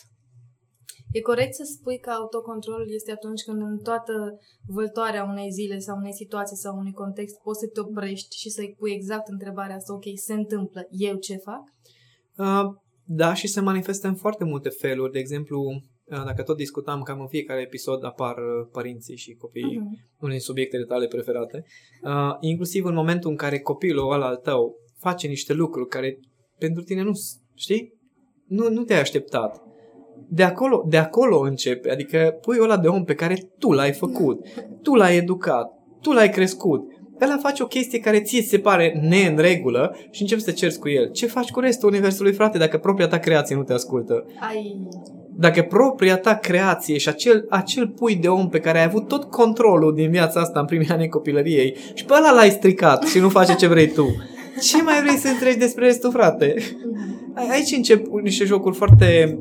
E 1.11 1.21
corect 1.21 1.53
să 1.53 1.63
spui 1.63 1.99
că 1.99 2.09
autocontrolul 2.09 2.93
este 2.93 3.11
atunci 3.11 3.41
când 3.41 3.61
în 3.61 3.77
toată 3.77 4.13
vâltoarea 4.67 5.23
unei 5.23 5.51
zile 5.51 5.79
sau 5.79 5.97
unei 5.97 6.13
situații 6.13 6.57
sau 6.57 6.77
unui 6.77 6.91
context 6.91 7.35
poți 7.43 7.59
să 7.59 7.67
te 7.73 7.79
oprești 7.79 8.37
și 8.37 8.49
să-i 8.49 8.75
pui 8.77 8.91
exact 8.91 9.27
întrebarea 9.27 9.75
asta, 9.75 9.93
ok, 9.93 10.03
se 10.15 10.33
întâmplă, 10.33 10.87
eu 10.89 11.15
ce 11.15 11.35
fac? 11.35 11.63
Uh, 12.37 12.83
da, 13.07 13.33
și 13.33 13.47
se 13.47 13.61
manifestă 13.61 14.07
în 14.07 14.15
foarte 14.15 14.43
multe 14.43 14.69
feluri. 14.69 15.11
De 15.11 15.19
exemplu, 15.19 15.61
uh, 15.61 16.23
dacă 16.25 16.43
tot 16.43 16.57
discutam, 16.57 17.01
cam 17.01 17.19
în 17.19 17.27
fiecare 17.27 17.61
episod 17.61 18.03
apar 18.05 18.35
uh, 18.37 18.67
părinții 18.71 19.15
și 19.17 19.33
copiii, 19.33 19.77
Mhm. 19.79 19.87
unul 20.19 20.31
din 20.31 20.39
subiectele 20.39 20.83
tale 20.85 21.07
preferate, 21.07 21.63
uh, 22.03 22.35
inclusiv 22.39 22.85
în 22.85 22.93
momentul 22.93 23.29
în 23.29 23.35
care 23.35 23.59
copilul 23.59 24.11
ăla 24.11 24.25
al 24.25 24.35
tău 24.35 24.75
face 24.97 25.27
niște 25.27 25.53
lucruri 25.53 25.89
care 25.89 26.19
pentru 26.57 26.83
tine 26.83 27.01
nu, 27.01 27.13
s- 27.13 27.39
știi? 27.55 27.93
Nu, 28.47 28.69
nu 28.69 28.83
te-ai 28.83 28.99
așteptat. 28.99 29.63
De 30.29 30.43
acolo, 30.43 30.85
de 30.89 30.97
acolo 30.97 31.39
începe, 31.39 31.91
adică 31.91 32.37
pui 32.41 32.57
ăla 32.61 32.77
de 32.77 32.87
om 32.87 33.03
pe 33.03 33.13
care 33.15 33.35
tu 33.59 33.71
l-ai 33.71 33.91
făcut, 33.93 34.39
tu 34.81 34.93
l-ai 34.95 35.15
educat, 35.17 35.71
tu 36.01 36.11
l-ai 36.11 36.29
crescut. 36.29 36.81
Ăla 37.21 37.37
face 37.41 37.63
o 37.63 37.65
chestie 37.65 37.99
care 37.99 38.21
ție 38.21 38.41
ți 38.41 38.47
se 38.47 38.59
pare 38.59 38.99
ne 39.09 39.17
în 39.29 39.37
regulă 39.37 39.95
și 40.11 40.21
începi 40.21 40.41
să 40.41 40.49
te 40.49 40.55
cerți 40.55 40.79
cu 40.79 40.89
el. 40.89 41.11
Ce 41.11 41.25
faci 41.27 41.51
cu 41.51 41.59
restul 41.59 41.89
universului, 41.89 42.33
frate, 42.33 42.57
dacă 42.57 42.77
propria 42.77 43.07
ta 43.07 43.17
creație 43.17 43.55
nu 43.55 43.63
te 43.63 43.73
ascultă? 43.73 44.25
Ai... 44.49 44.77
Dacă 45.37 45.61
propria 45.61 46.17
ta 46.17 46.35
creație 46.35 46.97
și 46.97 47.09
acel, 47.09 47.45
acel 47.49 47.87
pui 47.87 48.15
de 48.15 48.27
om 48.27 48.49
pe 48.49 48.59
care 48.59 48.77
ai 48.77 48.83
avut 48.83 49.07
tot 49.07 49.23
controlul 49.23 49.93
din 49.93 50.09
viața 50.11 50.39
asta 50.39 50.59
în 50.59 50.65
primii 50.65 50.87
ani 50.89 51.01
ai 51.01 51.07
copilăriei 51.07 51.75
și 51.93 52.05
pe 52.05 52.13
ăla 52.17 52.31
l-ai 52.31 52.49
stricat 52.49 53.03
și 53.03 53.19
nu 53.19 53.29
face 53.29 53.55
ce 53.55 53.67
vrei 53.67 53.87
tu, 53.87 54.05
ce 54.61 54.81
mai 54.81 55.01
vrei 55.01 55.15
să 55.15 55.27
întregi 55.27 55.57
despre 55.57 55.85
restul, 55.85 56.11
frate? 56.11 56.55
A- 57.33 57.47
Aici 57.51 57.71
încep 57.75 58.05
niște 58.21 58.43
jocuri 58.45 58.75
foarte... 58.75 59.37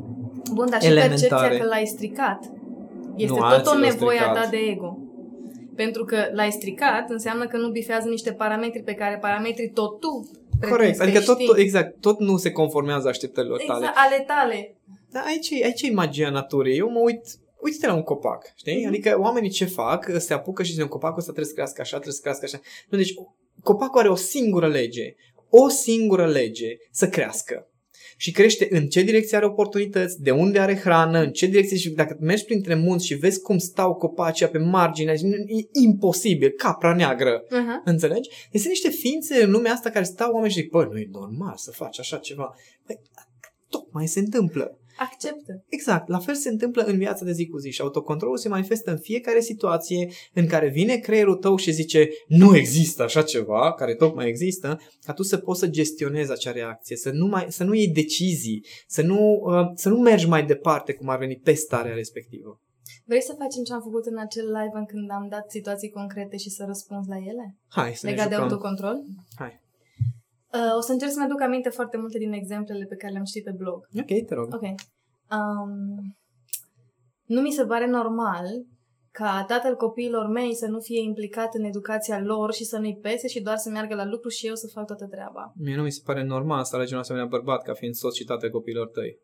Bun, 0.53 0.67
dar 0.69 0.81
și 0.81 0.87
Elementare. 0.87 1.19
percepția 1.29 1.57
că 1.59 1.65
l-ai 1.69 1.85
stricat 1.85 2.39
este 3.15 3.33
Nu, 3.33 3.39
tot 3.39 3.45
alții 3.51 3.71
o 3.75 3.79
l-au 3.79 3.89
nevoie 3.89 4.17
a 4.19 4.21
stricat. 4.21 4.43
ta 4.43 4.49
de 4.49 4.57
ego. 4.71 4.97
Pentru 5.75 6.03
că 6.05 6.17
l-ai 6.33 6.51
stricat 6.51 7.09
înseamnă 7.09 7.47
că 7.47 7.57
nu 7.57 7.69
bifează 7.69 8.07
niște 8.07 8.31
parametri 8.31 8.83
pe 8.83 8.93
care 8.93 9.17
parametrii 9.17 9.69
tot 9.69 9.99
tu 9.99 10.29
pretinzi 10.59 10.77
Corect, 10.77 10.97
că 10.97 11.03
adică 11.03 11.21
tot, 11.21 11.35
știi. 11.35 11.45
tot, 11.47 11.57
exact, 11.57 12.01
tot 12.01 12.19
nu 12.19 12.37
se 12.37 12.51
conformează 12.51 13.07
așteptărilor 13.07 13.61
tale. 13.67 13.79
Exact, 13.79 13.97
ale 13.97 14.23
tale. 14.27 14.75
Dar 15.11 15.23
aici, 15.25 15.49
e- 15.49 15.63
aici 15.63 15.81
e 15.81 15.91
magia 15.91 16.29
naturii. 16.29 16.77
Eu 16.77 16.89
mă 16.89 16.99
uit, 16.99 17.21
uite-te 17.59 17.87
la 17.87 17.93
un 17.93 18.03
copac, 18.03 18.53
știi? 18.55 18.77
Mhm. 18.77 18.87
Adică 18.87 19.17
oamenii 19.19 19.49
ce 19.49 19.65
fac, 19.65 20.11
se 20.17 20.33
apucă 20.33 20.63
și 20.63 20.71
zic, 20.71 20.81
un 20.81 20.87
copacul 20.87 21.17
ăsta 21.17 21.31
trebuie 21.31 21.53
să 21.53 21.53
crească 21.53 21.81
așa, 21.81 21.95
trebuie 21.95 22.13
să 22.13 22.21
crească 22.21 22.45
așa. 22.45 22.59
Nu, 22.89 22.97
deci 22.97 23.13
copacul 23.63 23.99
are 23.99 24.09
o 24.09 24.15
singură 24.15 24.67
lege, 24.67 25.15
o 25.49 25.67
singură 25.67 26.27
lege 26.27 26.77
să 26.91 27.09
crească. 27.09 27.69
Și 28.17 28.31
crește 28.31 28.67
în 28.69 28.87
ce 28.87 29.01
direcție 29.01 29.37
are 29.37 29.45
oportunități, 29.45 30.21
de 30.21 30.31
unde 30.31 30.59
are 30.59 30.75
hrană, 30.75 31.19
în 31.19 31.31
ce 31.31 31.45
direcție 31.45 31.77
și 31.77 31.89
dacă 31.89 32.17
mergi 32.19 32.45
printre 32.45 32.75
munți 32.75 33.05
și 33.05 33.13
vezi 33.13 33.41
cum 33.41 33.57
stau 33.57 33.95
copacii 33.95 34.47
pe 34.47 34.57
margine, 34.57 35.15
zici, 35.15 35.33
e 35.33 35.79
imposibil, 35.83 36.49
capra 36.49 36.95
neagră. 36.95 37.43
Uh-huh. 37.43 37.83
Înțelegi? 37.83 38.29
Este 38.51 38.67
niște 38.67 38.89
ființe 38.89 39.43
în 39.43 39.51
lumea 39.51 39.71
asta 39.71 39.89
care 39.89 40.05
stau 40.05 40.33
oameni 40.33 40.51
și 40.51 40.59
zic, 40.59 40.69
bă, 40.69 40.87
nu 40.91 40.97
e 40.97 41.07
normal 41.11 41.53
să 41.55 41.71
faci 41.71 41.99
așa 41.99 42.17
ceva. 42.17 42.55
Păi, 42.85 42.99
tocmai 43.69 44.07
se 44.07 44.19
întâmplă. 44.19 44.79
Acceptă. 44.97 45.63
Exact, 45.69 46.07
la 46.07 46.19
fel 46.19 46.35
se 46.35 46.49
întâmplă 46.49 46.83
în 46.83 46.97
viața 46.97 47.25
de 47.25 47.31
zi 47.31 47.47
cu 47.47 47.57
zi 47.57 47.71
și 47.71 47.81
autocontrolul 47.81 48.37
se 48.37 48.47
manifestă 48.47 48.91
în 48.91 48.97
fiecare 48.97 49.39
situație 49.39 50.09
în 50.33 50.47
care 50.47 50.69
vine 50.69 50.95
creierul 50.95 51.35
tău 51.35 51.55
și 51.55 51.71
zice 51.71 52.09
nu 52.27 52.55
există 52.55 53.03
așa 53.03 53.21
ceva, 53.21 53.73
care 53.73 53.95
tocmai 53.95 54.27
există, 54.27 54.81
ca 55.03 55.13
tu 55.13 55.23
să 55.23 55.37
poți 55.37 55.59
să 55.59 55.67
gestionezi 55.67 56.31
acea 56.31 56.51
reacție, 56.51 56.95
să 56.95 57.09
nu, 57.09 57.27
mai, 57.27 57.45
să 57.49 57.63
nu 57.63 57.73
iei 57.73 57.87
decizii, 57.87 58.65
să 58.87 59.01
nu, 59.01 59.41
uh, 59.43 59.71
să 59.73 59.89
nu 59.89 59.97
mergi 59.97 60.27
mai 60.27 60.45
departe 60.45 60.93
cum 60.93 61.09
ar 61.09 61.17
veni 61.17 61.35
pe 61.43 61.53
starea 61.53 61.93
respectivă. 61.93 62.59
Vrei 63.05 63.21
să 63.21 63.35
facem 63.37 63.63
ce 63.63 63.73
am 63.73 63.81
făcut 63.81 64.05
în 64.05 64.17
acel 64.17 64.45
live 64.45 64.71
în 64.73 64.85
când 64.85 65.11
am 65.11 65.27
dat 65.29 65.51
situații 65.51 65.89
concrete 65.89 66.37
și 66.37 66.49
să 66.49 66.63
răspunzi 66.67 67.09
la 67.09 67.17
ele? 67.17 67.55
Hai 67.69 67.93
să 67.95 68.07
Legat 68.07 68.23
ne 68.23 68.29
de 68.29 68.35
jucăm. 68.35 68.49
autocontrol? 68.49 68.97
Hai. 69.35 69.63
Uh, 70.53 70.75
o 70.77 70.81
să 70.81 70.91
încerc 70.91 71.11
să 71.11 71.19
mi-aduc 71.19 71.41
aminte 71.41 71.69
foarte 71.69 71.97
multe 71.97 72.17
din 72.17 72.31
exemplele 72.31 72.85
pe 72.85 72.95
care 72.95 73.11
le-am 73.11 73.23
citit 73.23 73.43
pe 73.43 73.51
blog. 73.57 73.87
Ok, 73.99 74.25
te 74.27 74.33
rog. 74.33 74.53
Ok. 74.53 74.63
Um, 75.31 76.15
nu 77.25 77.41
mi 77.41 77.51
se 77.51 77.65
pare 77.65 77.87
normal 77.87 78.45
ca 79.11 79.43
tatăl 79.47 79.75
copiilor 79.75 80.27
mei 80.27 80.55
să 80.55 80.67
nu 80.67 80.79
fie 80.79 81.01
implicat 81.01 81.53
în 81.53 81.63
educația 81.63 82.19
lor 82.19 82.53
și 82.53 82.63
să 82.63 82.77
nu-i 82.77 82.97
pese 83.01 83.27
și 83.27 83.41
doar 83.41 83.57
să 83.57 83.69
meargă 83.69 83.95
la 83.95 84.05
lucru 84.05 84.29
și 84.29 84.47
eu 84.47 84.55
să 84.55 84.67
fac 84.73 84.85
toată 84.85 85.05
treaba. 85.05 85.53
Mie 85.55 85.75
nu 85.75 85.83
mi 85.83 85.91
se 85.91 86.01
pare 86.05 86.23
normal 86.23 86.63
să 86.63 86.75
alegi 86.75 86.93
un 86.93 86.99
asemenea 86.99 87.27
bărbat 87.27 87.61
ca 87.63 87.73
fiind 87.73 87.93
soț 87.93 88.15
și 88.15 88.23
tatăl 88.23 88.49
copiilor 88.49 88.87
tăi. 88.87 89.19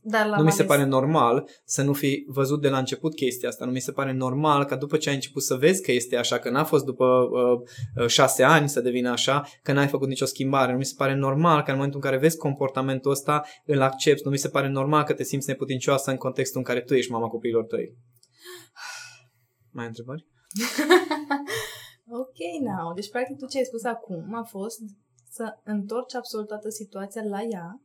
Dar 0.00 0.26
la 0.26 0.36
Nu 0.36 0.44
mi 0.44 0.52
se 0.52 0.64
pare 0.64 0.84
normal 0.84 1.48
să 1.64 1.82
nu 1.82 1.92
fi 1.92 2.24
văzut 2.26 2.60
de 2.60 2.68
la 2.68 2.78
început 2.78 3.14
chestia 3.14 3.48
asta. 3.48 3.64
Nu 3.64 3.70
mi 3.70 3.80
se 3.80 3.92
pare 3.92 4.12
normal 4.12 4.64
ca 4.64 4.76
după 4.76 4.96
ce 4.96 5.08
ai 5.08 5.14
început 5.14 5.42
să 5.42 5.54
vezi 5.54 5.82
că 5.82 5.92
este 5.92 6.16
așa, 6.16 6.38
că 6.38 6.50
n-a 6.50 6.64
fost 6.64 6.84
după 6.84 7.04
uh, 7.04 7.60
uh, 8.02 8.06
șase 8.06 8.42
ani 8.42 8.68
să 8.68 8.80
devină 8.80 9.10
așa, 9.10 9.44
că 9.62 9.72
n-ai 9.72 9.88
făcut 9.88 10.08
nicio 10.08 10.24
schimbare. 10.24 10.72
Nu 10.72 10.78
mi 10.78 10.84
se 10.84 10.94
pare 10.96 11.14
normal 11.14 11.62
că 11.62 11.70
în 11.70 11.76
momentul 11.76 12.00
în 12.02 12.10
care 12.10 12.20
vezi 12.20 12.36
comportamentul 12.36 13.10
ăsta, 13.10 13.44
îl 13.64 13.80
accepti. 13.80 14.24
Nu 14.24 14.30
mi 14.30 14.38
se 14.38 14.48
pare 14.48 14.68
normal 14.68 15.04
că 15.04 15.12
te 15.12 15.22
simți 15.22 15.48
neputincioasă 15.48 16.10
în 16.10 16.16
contextul 16.16 16.58
în 16.58 16.64
care 16.64 16.80
tu 16.80 16.94
ești 16.94 17.10
mama 17.10 17.28
copiilor 17.28 17.64
tăi. 17.64 17.96
Mai 19.70 19.82
ai 19.82 19.88
întrebări? 19.88 20.26
ok, 22.22 22.38
now. 22.62 22.94
Deci, 22.94 23.10
practic, 23.10 23.36
tu 23.36 23.46
ce 23.46 23.58
ai 23.58 23.64
spus 23.64 23.84
acum 23.84 24.34
a 24.34 24.42
fost 24.42 24.78
să 25.30 25.58
întorci 25.64 26.14
absolut 26.14 26.46
toată 26.46 26.68
situația 26.68 27.22
la 27.22 27.40
ea, 27.50 27.82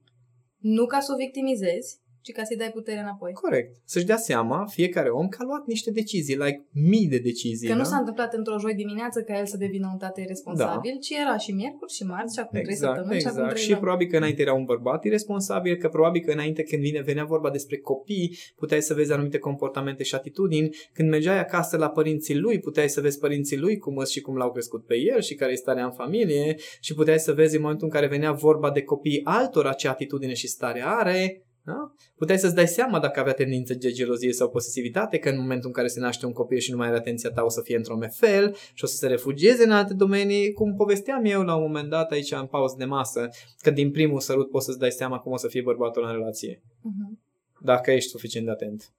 nu 0.57 0.85
ca 0.85 0.99
să 0.99 1.11
o 1.13 1.15
victimizezi, 1.15 2.01
ci 2.23 2.31
ca 2.31 2.43
să-i 2.43 2.57
dai 2.57 2.71
putere 2.73 2.99
înapoi. 2.99 3.31
Corect. 3.33 3.71
Să-și 3.85 4.05
dea 4.05 4.17
seama 4.17 4.65
fiecare 4.65 5.09
om 5.09 5.27
că 5.27 5.37
a 5.41 5.45
luat 5.45 5.63
niște 5.65 5.91
decizii, 5.91 6.35
like 6.35 6.65
mii 6.71 7.07
de 7.07 7.17
decizii. 7.17 7.67
Că 7.67 7.73
da? 7.73 7.79
nu 7.79 7.85
s-a 7.85 7.97
întâmplat 7.97 8.33
într-o 8.33 8.59
joi 8.59 8.73
dimineață 8.73 9.21
ca 9.21 9.37
el 9.39 9.45
să 9.45 9.57
devină 9.57 9.89
un 9.91 9.97
tată 9.97 10.21
responsabil, 10.27 10.91
da. 10.93 10.99
ci 10.99 11.09
era 11.09 11.37
și 11.37 11.51
miercuri 11.51 11.93
și 11.93 12.03
marți 12.03 12.33
și 12.33 12.39
acum 12.39 12.59
trei 12.59 12.73
Exact, 12.73 12.95
săptămâni 12.95 13.19
și 13.19 13.27
acum 13.27 13.37
exact. 13.37 13.53
trei 13.53 13.63
Și 13.63 13.69
luni. 13.69 13.81
probabil 13.81 14.07
că 14.07 14.17
înainte 14.17 14.41
era 14.41 14.53
un 14.53 14.65
bărbat 14.65 15.03
irresponsabil, 15.03 15.75
că 15.75 15.87
probabil 15.87 16.21
că 16.25 16.31
înainte 16.31 16.63
când 16.63 16.81
vine, 16.81 17.01
venea 17.01 17.23
vorba 17.23 17.49
despre 17.49 17.77
copii, 17.77 18.37
puteai 18.55 18.81
să 18.81 18.93
vezi 18.93 19.11
anumite 19.11 19.37
comportamente 19.37 20.03
și 20.03 20.15
atitudini. 20.15 20.69
Când 20.93 21.09
mergeai 21.09 21.39
acasă 21.39 21.77
la 21.77 21.89
părinții 21.89 22.37
lui, 22.37 22.59
puteai 22.59 22.89
să 22.89 23.01
vezi 23.01 23.19
părinții 23.19 23.57
lui 23.57 23.77
cum 23.77 23.97
îți 23.97 24.11
și 24.11 24.21
cum 24.21 24.35
l-au 24.35 24.51
crescut 24.51 24.85
pe 24.85 24.95
el 24.95 25.21
și 25.21 25.35
care 25.35 25.51
e 25.51 25.55
starea 25.55 25.85
în 25.85 25.91
familie 25.91 26.55
și 26.79 26.93
puteai 26.93 27.19
să 27.19 27.33
vezi 27.33 27.55
în 27.55 27.61
momentul 27.61 27.87
în 27.87 27.93
care 27.93 28.07
venea 28.07 28.31
vorba 28.31 28.71
de 28.71 28.81
copii 28.81 29.21
altora 29.23 29.73
ce 29.73 29.87
atitudine 29.87 30.33
și 30.33 30.47
stare 30.47 30.83
are. 30.85 31.43
Da? 31.65 31.93
Puteai 32.15 32.37
să-ți 32.39 32.55
dai 32.55 32.67
seama 32.67 32.99
dacă 32.99 33.19
avea 33.19 33.33
tendințe 33.33 33.73
de 33.73 33.91
gelozie 33.91 34.31
sau 34.33 34.49
posesivitate, 34.49 35.17
că 35.17 35.29
în 35.29 35.39
momentul 35.39 35.67
în 35.67 35.73
care 35.73 35.87
se 35.87 35.99
naște 35.99 36.25
un 36.25 36.31
copil 36.31 36.57
și 36.57 36.71
nu 36.71 36.77
mai 36.77 36.87
are 36.87 36.95
atenția 36.97 37.29
ta 37.31 37.43
o 37.43 37.49
să 37.49 37.61
fie 37.61 37.75
într-un 37.75 38.09
fel 38.09 38.55
și 38.73 38.83
o 38.83 38.87
să 38.87 38.95
se 38.95 39.07
refugieze 39.07 39.63
în 39.63 39.71
alte 39.71 39.93
domenii, 39.93 40.51
cum 40.53 40.75
povesteam 40.75 41.25
eu 41.25 41.41
la 41.43 41.55
un 41.55 41.61
moment 41.61 41.89
dat 41.89 42.11
aici 42.11 42.31
în 42.31 42.45
pauză 42.47 42.75
de 42.77 42.85
masă, 42.85 43.29
că 43.61 43.71
din 43.71 43.91
primul 43.91 44.19
sărut 44.19 44.49
poți 44.49 44.65
să-ți 44.65 44.79
dai 44.79 44.91
seama 44.91 45.19
cum 45.19 45.31
o 45.31 45.37
să 45.37 45.47
fie 45.47 45.61
bărbatul 45.61 46.03
în 46.05 46.11
relație, 46.11 46.61
Mhm. 46.81 47.19
dacă 47.61 47.91
ești 47.91 48.09
suficient 48.09 48.45
de 48.45 48.51
atent 48.51 48.93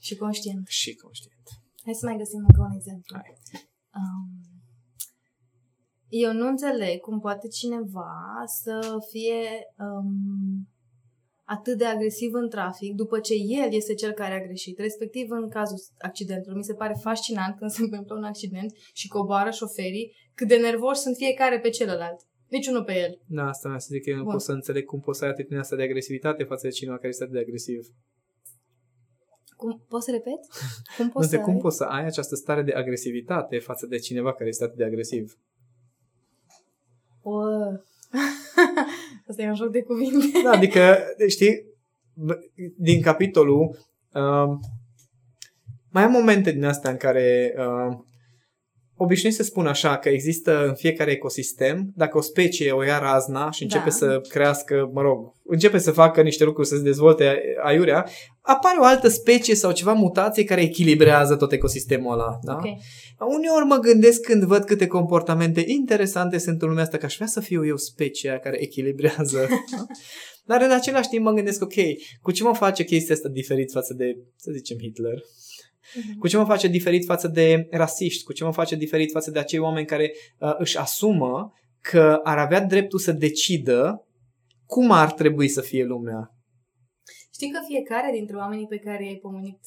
Și 0.00 0.16
conștient. 0.16 0.66
și 0.66 0.94
conștient. 0.94 1.42
Hai 1.84 1.94
să 1.94 2.06
mai 2.06 2.16
găsim 2.16 2.38
încă 2.48 2.60
un 2.70 2.74
exemplu. 2.76 3.16
Hai. 3.16 3.36
Um, 3.94 4.30
eu 6.08 6.32
nu 6.32 6.46
înțeleg 6.46 7.00
cum 7.00 7.20
poate 7.20 7.48
cineva 7.48 8.12
să 8.62 8.96
fie 9.10 9.42
um, 9.78 10.68
atât 11.46 11.78
de 11.78 11.84
agresiv 11.84 12.30
în 12.32 12.48
trafic 12.48 12.94
după 12.94 13.18
ce 13.20 13.34
el 13.34 13.72
este 13.72 13.94
cel 13.94 14.12
care 14.12 14.34
a 14.34 14.46
greșit, 14.46 14.78
respectiv 14.78 15.26
în 15.30 15.48
cazul 15.48 15.78
accidentului. 15.98 16.56
Mi 16.56 16.64
se 16.64 16.74
pare 16.74 16.94
fascinant 17.02 17.56
când 17.58 17.70
se 17.70 17.82
întâmplă 17.82 18.14
un 18.14 18.24
accident 18.24 18.70
și 18.92 19.08
coboară 19.08 19.50
șoferii, 19.50 20.12
cât 20.34 20.48
de 20.48 20.56
nervoși 20.56 21.00
sunt 21.00 21.16
fiecare 21.16 21.60
pe 21.60 21.68
celălalt. 21.68 22.20
Niciunul 22.48 22.84
pe 22.84 22.94
el. 22.98 23.20
Da, 23.26 23.42
asta 23.46 23.68
vreau 23.68 23.78
să 23.78 23.88
zic 23.90 24.02
că 24.02 24.10
eu 24.10 24.16
nu 24.16 24.22
Bun. 24.22 24.32
pot 24.32 24.40
să 24.40 24.52
înțeleg 24.52 24.84
cum 24.84 25.00
poți 25.00 25.18
să 25.18 25.24
ai 25.24 25.30
atitudinea 25.30 25.62
asta 25.62 25.76
de 25.76 25.82
agresivitate 25.82 26.44
față 26.44 26.66
de 26.66 26.72
cineva 26.72 26.96
care 26.96 27.08
este 27.08 27.22
atât 27.22 27.34
de 27.34 27.40
agresiv. 27.40 27.80
Cum, 29.56 29.84
poți 29.88 30.04
să 30.04 30.10
repet? 30.10 30.40
Cum 30.96 31.04
Nu 31.04 31.10
poți 31.10 31.26
știu 31.26 31.38
să 31.38 31.44
cum 31.44 31.54
ai? 31.54 31.60
poți 31.60 31.76
să 31.76 31.84
ai 31.84 32.04
această 32.04 32.34
stare 32.34 32.62
de 32.62 32.72
agresivitate 32.72 33.58
față 33.58 33.86
de 33.86 33.98
cineva 33.98 34.32
care 34.34 34.48
este 34.48 34.64
atât 34.64 34.76
de 34.76 34.84
agresiv. 34.84 35.38
O... 37.22 37.32
Asta 39.28 39.42
e 39.42 39.48
un 39.48 39.54
joc 39.54 39.70
de 39.70 39.82
cuvinte. 39.82 40.40
Da, 40.44 40.50
adică, 40.50 40.98
știi, 41.28 41.64
b- 42.14 42.72
din 42.76 43.02
capitolul, 43.02 43.76
uh, 44.12 44.58
mai 45.90 46.02
am 46.02 46.10
momente 46.10 46.52
din 46.52 46.64
astea 46.64 46.90
în 46.90 46.96
care 46.96 47.54
uh, 47.58 47.96
obișnuiesc 48.96 49.38
să 49.38 49.44
spun 49.44 49.66
așa 49.66 49.98
că 49.98 50.08
există 50.08 50.66
în 50.66 50.74
fiecare 50.74 51.10
ecosistem, 51.10 51.92
dacă 51.94 52.16
o 52.18 52.20
specie 52.20 52.72
o 52.72 52.82
ia 52.82 52.98
razna 52.98 53.50
și 53.50 53.62
începe 53.62 53.84
Da. 53.84 53.90
să 53.90 54.20
crească, 54.28 54.90
mă 54.92 55.00
rog, 55.00 55.32
începe 55.44 55.78
să 55.78 55.90
facă 55.90 56.22
niște 56.22 56.44
lucruri, 56.44 56.68
să 56.68 56.76
se 56.76 56.82
dezvolte 56.82 57.40
aiurea, 57.62 58.06
apare 58.46 58.78
o 58.80 58.84
altă 58.84 59.08
specie 59.08 59.54
sau 59.54 59.72
ceva 59.72 59.92
mutație 59.92 60.44
care 60.44 60.62
echilibrează 60.62 61.36
tot 61.36 61.52
ecosistemul 61.52 62.12
ăla. 62.12 62.38
Da? 62.42 62.52
Ok. 62.52 62.64
Uneori 63.18 63.64
mă 63.64 63.76
gândesc 63.76 64.20
când 64.20 64.42
văd 64.42 64.64
câte 64.64 64.86
comportamente 64.86 65.64
interesante 65.66 66.38
sunt 66.38 66.62
în 66.62 66.68
lumea 66.68 66.82
asta, 66.82 66.96
că 66.96 67.04
aș 67.04 67.14
vrea 67.14 67.26
să 67.26 67.40
fiu 67.40 67.66
eu 67.66 67.76
specia 67.76 68.38
care 68.38 68.62
echilibrează. 68.62 69.48
Dar 70.48 70.62
în 70.62 70.70
același 70.70 71.08
timp 71.08 71.24
mă 71.24 71.32
gândesc, 71.32 71.62
ok, 71.62 71.74
cu 72.20 72.30
ce 72.30 72.42
mă 72.42 72.54
face 72.54 72.84
chestia 72.84 73.14
asta 73.14 73.28
diferit 73.28 73.70
față 73.70 73.94
de, 73.94 74.16
să 74.36 74.50
zicem, 74.54 74.76
Hitler? 74.78 75.18
Mhm. 75.94 76.18
Cu 76.18 76.28
ce 76.28 76.36
mă 76.36 76.44
face 76.44 76.68
diferit 76.68 77.04
față 77.04 77.28
de 77.28 77.66
rasiști? 77.70 78.24
Cu 78.24 78.32
ce 78.32 78.44
mă 78.44 78.52
face 78.52 78.76
diferit 78.76 79.10
față 79.10 79.30
de 79.30 79.38
acei 79.38 79.58
oameni 79.58 79.86
care 79.86 80.12
uh, 80.38 80.54
își 80.58 80.78
asumă 80.78 81.52
că 81.80 82.20
ar 82.22 82.38
avea 82.38 82.60
dreptul 82.60 82.98
să 82.98 83.12
decidă 83.12 84.06
cum 84.66 84.90
ar 84.90 85.12
trebui 85.12 85.48
să 85.48 85.60
fie 85.60 85.84
lumea? 85.84 86.35
Știi 87.36 87.50
că 87.50 87.60
fiecare 87.66 88.10
dintre 88.12 88.36
oamenii 88.36 88.66
pe 88.66 88.78
care 88.78 89.04
i-ai 89.04 89.20
pomenit, 89.26 89.60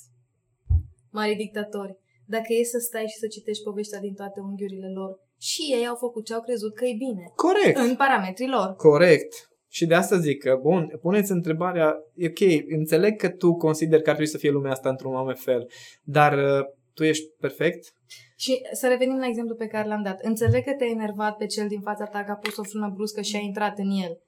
mari 1.11 1.35
dictatori, 1.35 1.97
dacă 2.25 2.53
e 2.59 2.63
să 2.63 2.77
stai 2.77 3.05
și 3.11 3.17
să 3.17 3.27
citești 3.27 3.63
povestea 3.63 3.99
din 3.99 4.13
toate 4.13 4.39
unghiurile 4.39 4.89
lor, 4.89 5.19
și 5.39 5.61
ei 5.61 5.87
au 5.87 5.95
făcut 5.95 6.25
ce 6.25 6.33
au 6.33 6.41
crezut 6.41 6.75
că 6.75 6.85
e 6.85 6.93
bine, 6.97 7.25
Corect. 7.35 7.77
în 7.77 7.95
parametrii 7.95 8.47
lor. 8.47 8.75
Corect. 8.75 9.33
Și 9.67 9.85
de 9.85 9.95
asta 9.95 10.17
zic 10.17 10.43
că, 10.43 10.59
bun, 10.61 10.97
puneți 11.01 11.31
întrebarea, 11.31 11.95
e 12.15 12.27
ok, 12.27 12.41
înțeleg 12.67 13.15
că 13.15 13.29
tu 13.29 13.53
consideri 13.53 14.03
că 14.03 14.09
ar 14.09 14.15
trebui 14.15 14.31
să 14.31 14.37
fie 14.37 14.51
lumea 14.51 14.71
asta 14.71 14.89
într-un 14.89 15.15
anume 15.15 15.33
fel, 15.33 15.71
dar 16.03 16.33
uh, 16.37 16.65
tu 16.93 17.03
ești 17.03 17.25
perfect? 17.39 17.93
Și 18.35 18.61
să 18.71 18.87
revenim 18.87 19.17
la 19.17 19.27
exemplu 19.27 19.55
pe 19.55 19.67
care 19.67 19.87
l-am 19.87 20.03
dat. 20.03 20.21
Înțeleg 20.21 20.63
că 20.63 20.73
te-ai 20.73 20.91
enervat 20.91 21.37
pe 21.37 21.45
cel 21.45 21.67
din 21.67 21.81
fața 21.81 22.05
ta 22.05 22.23
că 22.23 22.31
a 22.31 22.35
pus 22.35 22.57
o 22.57 22.63
frână 22.63 22.91
bruscă 22.95 23.21
și 23.21 23.35
a 23.35 23.39
intrat 23.39 23.77
în 23.77 23.89
el. 23.89 24.19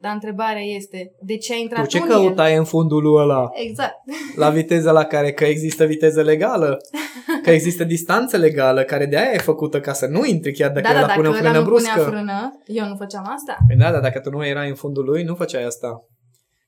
Dar 0.00 0.12
întrebarea 0.12 0.62
este, 0.62 1.12
de 1.20 1.36
ce 1.36 1.52
a 1.52 1.56
intrat 1.56 1.82
Tu 1.82 1.88
ce 1.88 1.98
în 1.98 2.10
el? 2.10 2.10
căutai 2.10 2.56
în 2.56 2.64
fundul 2.64 3.16
ăla? 3.16 3.48
Exact. 3.52 3.94
La 4.36 4.50
viteza 4.50 4.92
la 4.92 5.04
care? 5.04 5.32
Că 5.32 5.44
există 5.44 5.84
viteză 5.84 6.22
legală? 6.22 6.76
Că 7.42 7.50
există 7.50 7.84
distanță 7.84 8.36
legală 8.36 8.82
care 8.82 9.06
de 9.06 9.16
aia 9.16 9.30
e 9.32 9.38
făcută 9.38 9.80
ca 9.80 9.92
să 9.92 10.06
nu 10.06 10.24
intri 10.24 10.52
chiar 10.52 10.70
dacă 10.70 10.86
da, 10.86 10.92
da, 10.92 10.98
ăla 10.98 11.06
dacă 11.06 11.20
pune 11.20 11.28
o 11.28 11.30
ăla 11.30 11.40
frână 11.40 11.58
nu 11.58 11.64
bruscă. 11.64 11.90
punea 11.94 12.08
frână, 12.08 12.60
eu 12.66 12.86
nu 12.88 12.96
făceam 12.96 13.30
asta. 13.34 13.56
Păi 13.66 13.76
da, 13.76 13.90
dar 13.90 14.00
dacă 14.00 14.18
tu 14.18 14.30
nu 14.30 14.46
erai 14.46 14.68
în 14.68 14.74
fundul 14.74 15.04
lui, 15.04 15.22
nu 15.22 15.34
făceai 15.34 15.64
asta. 15.64 16.04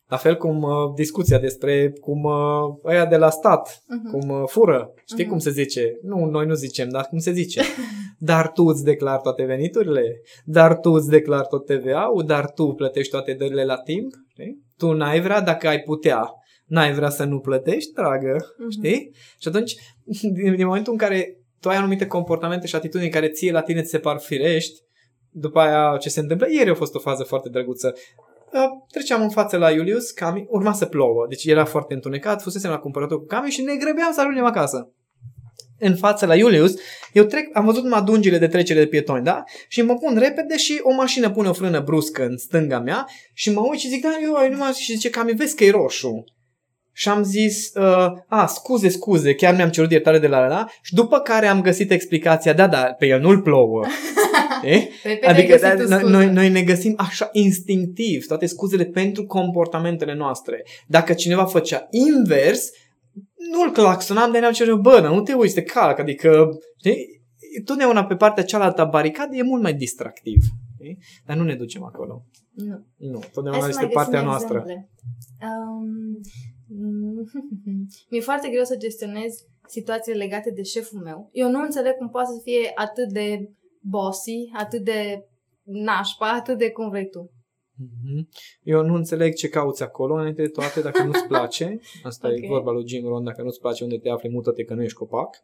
La 0.09 0.17
fel 0.17 0.37
cum 0.37 0.63
uh, 0.63 0.71
discuția 0.95 1.39
despre 1.39 1.93
cum 2.01 2.23
uh, 2.23 2.35
ăia 2.85 3.07
de 3.07 3.17
la 3.17 3.31
stat, 3.31 3.83
Mhm. 3.89 4.11
cum 4.11 4.29
uh, 4.29 4.43
fură. 4.47 4.93
Știi 5.07 5.23
Mhm. 5.25 5.31
cum 5.33 5.39
se 5.39 5.51
zice? 5.51 5.99
Nu, 6.03 6.25
noi 6.25 6.47
nu 6.47 6.55
zicem, 6.55 6.89
dar 6.89 7.05
cum 7.07 7.19
se 7.19 7.33
zice? 7.33 7.63
Dar 8.19 8.53
tu 8.53 8.63
îți 8.65 8.85
declari 8.85 9.23
toate 9.23 9.45
veniturile, 9.45 10.21
dar 10.45 10.79
tu 10.79 10.91
îți 10.91 11.09
declari 11.09 11.47
tot 11.49 11.67
TVA-ul, 11.67 12.25
dar 12.27 12.51
tu 12.51 12.67
plătești 12.73 13.11
toate 13.11 13.33
dările 13.33 13.65
la 13.65 13.77
timp. 13.77 14.13
Știi? 14.29 14.63
Tu 14.77 14.93
n-ai 14.93 15.21
vrea 15.21 15.41
dacă 15.41 15.69
ai 15.69 15.81
putea. 15.81 16.31
N-ai 16.67 16.93
vrea 16.93 17.09
să 17.09 17.25
nu 17.25 17.39
plătești, 17.41 17.93
dragă. 17.93 18.37
Mhm. 18.59 18.71
Știi? 18.71 19.11
Și 19.41 19.49
atunci, 19.49 19.75
din, 20.33 20.57
din 20.57 20.67
momentul 20.67 20.93
în 20.93 20.99
care 20.99 21.37
tu 21.61 21.69
ai 21.69 21.77
anumite 21.77 22.07
comportamente 22.07 22.67
și 22.67 22.75
atitudini 22.77 23.11
care 23.11 23.29
ție 23.29 23.53
la 23.53 23.63
tine 23.63 23.83
ți 23.83 23.91
se 23.91 23.99
par 23.99 24.19
firești, 24.19 24.81
după 25.31 25.59
aia 25.59 25.97
ce 25.97 26.09
se 26.09 26.21
întâmplă, 26.21 26.47
ieri 26.51 26.71
a 26.71 26.75
fost 26.75 26.95
o 26.95 26.99
fază 26.99 27.23
foarte 27.23 27.49
drăguță. 27.49 27.95
Uh, 28.53 28.61
Treceam 28.93 29.23
în 29.23 29.31
față 29.31 29.57
la 29.57 29.71
Iulius, 29.71 30.11
Cami, 30.11 30.47
urma 30.49 30.73
să 30.73 30.87
plouă, 30.87 31.27
deci 31.29 31.45
era 31.45 31.65
foarte 31.65 31.95
întunecat, 31.95 32.43
fusesem 32.43 32.71
la 32.71 32.79
cumpărătul 32.79 33.19
cu 33.19 33.27
Cami 33.27 33.51
și 33.51 33.63
ne 33.63 33.75
grăbeam 33.77 34.13
să 34.13 34.21
ajungem 34.21 34.45
acasă. 34.45 34.91
În 35.79 35.97
față 35.97 36.27
la 36.27 36.37
Iulius, 36.37 36.75
eu 37.13 37.25
trec, 37.25 37.57
am 37.57 37.65
văzut 37.65 37.83
numai 37.83 38.03
dungile 38.03 38.39
de 38.39 38.47
trecere 38.47 38.79
de 38.79 38.87
pietoni, 38.87 39.25
da? 39.25 39.43
Și 39.69 39.83
mă 39.83 39.95
pun 39.95 40.17
repede 40.19 40.57
și 40.57 40.81
o 40.83 40.95
mașină 40.95 41.31
pune 41.31 41.49
o 41.49 41.53
frână 41.53 41.81
bruscă 41.81 42.25
în 42.25 42.37
stânga 42.37 42.81
mea 42.81 43.07
și 43.33 43.53
mă 43.53 43.61
uit 43.61 43.79
și 43.79 43.89
zic, 43.89 44.03
da, 44.03 44.19
eu, 44.23 44.51
nu 44.51 44.57
mai 44.57 44.73
și 44.73 44.93
zice, 44.93 45.11
Cami, 45.11 45.33
vezi 45.33 45.57
că 45.57 45.65
e 45.65 45.71
roșu. 45.71 46.25
Și 46.99 47.09
am 47.09 47.23
zis, 47.23 47.73
uh, 47.75 48.13
a, 48.27 48.47
scuze, 48.47 48.89
scuze, 48.89 49.35
chiar 49.35 49.55
mi-am 49.55 49.71
cerut 49.71 49.91
iertare 49.91 50.19
de 50.19 50.27
la 50.27 50.47
la 50.47 50.67
și 50.83 50.95
după 50.95 51.19
care 51.19 51.47
am 51.47 51.61
găsit 51.61 51.91
explicația, 51.91 52.53
da, 52.53 52.67
da, 52.67 52.83
pe 52.83 53.07
el 53.07 53.21
nu-l 53.21 53.41
plouă. 53.41 53.85
Eh? 54.63 54.83
Păi, 55.03 55.17
pe 55.19 55.27
Adică 55.27 55.57
da, 55.61 55.67
ne-ai 55.67 55.77
găsit 55.77 55.87
o 55.87 55.89
noi, 55.89 55.99
scuză. 55.99 56.17
noi, 56.17 56.31
noi 56.31 56.49
ne 56.49 56.63
găsim 56.63 56.95
așa 56.99 57.29
instinctiv 57.33 58.27
toate 58.27 58.47
scuzele 58.47 58.85
pentru 58.85 59.27
comportamentele 59.27 60.15
noastre. 60.15 60.65
Dacă 60.87 61.13
cineva 61.13 61.45
făcea 61.45 61.87
invers, 61.91 62.71
nu-l 63.53 63.71
claxonam, 63.71 64.33
de 64.33 64.39
ne-am 64.39 64.53
cerut, 64.53 64.81
bă, 64.81 65.01
nu 65.01 65.23
te 65.23 65.33
uiți, 65.33 65.55
te 65.55 65.63
calc, 65.63 65.99
adică, 65.99 66.49
știi? 66.79 66.97
Totdeauna 67.65 68.05
pe 68.05 68.15
partea 68.15 68.45
cealaltă 68.45 68.81
a 68.81 68.85
baricadei 68.85 69.39
e 69.39 69.43
mult 69.43 69.63
mai 69.63 69.75
distractiv. 69.75 70.43
Știi? 70.75 70.99
Dar 71.27 71.37
nu 71.37 71.43
ne 71.45 71.55
ducem 71.55 71.85
acolo. 71.85 72.25
Nu. 72.53 72.85
Nu, 72.97 73.19
Hai 73.19 73.31
totdeauna 73.33 73.63
să 73.63 73.69
este 73.69 73.85
mai 73.85 73.93
găsim 73.95 74.03
partea 74.03 74.23
noastră. 74.23 74.57
exemple. 74.59 74.89
Um, 75.43 76.21
mi-e 78.11 78.21
foarte 78.21 78.49
greu 78.49 78.65
să 78.65 78.77
gestionez 78.77 79.45
situațiile 79.69 80.19
legate 80.19 80.51
de 80.51 80.63
șeful 80.63 81.01
meu. 81.01 81.29
Eu 81.33 81.51
nu 81.51 81.61
înțeleg 81.61 81.93
cum 81.97 82.09
poate 82.09 82.29
să 82.33 82.41
fie 82.43 82.73
atât 82.75 83.09
de 83.13 83.51
bossy, 83.81 84.51
atât 84.59 84.81
de 84.85 85.25
nașpa, 85.63 86.29
atât 86.33 86.59
de 86.59 86.71
cum 86.71 86.89
vrei 86.89 87.09
tu. 87.09 87.31
Mhm. 87.79 88.29
Eu 88.63 88.83
nu 88.83 88.95
înțeleg 88.95 89.35
ce 89.35 89.49
cauți 89.49 89.83
acolo, 89.83 90.15
înainte 90.15 90.43
de 90.43 90.49
toate, 90.49 90.81
dacă 90.81 91.03
nu-ți 91.03 91.27
place. 91.33 91.79
Asta 92.03 92.29
Ok. 92.29 92.37
e 92.43 92.47
vorba 92.47 92.71
lui 92.71 92.89
Jim 92.89 93.07
Rohn, 93.07 93.25
dacă 93.25 93.43
nu-ți 93.43 93.61
place 93.61 93.83
unde 93.85 93.99
te 93.99 94.09
afli, 94.09 94.29
mută-te 94.31 94.65
că 94.65 94.75
nu 94.75 94.83
ești 94.83 94.97
copac. 94.97 95.43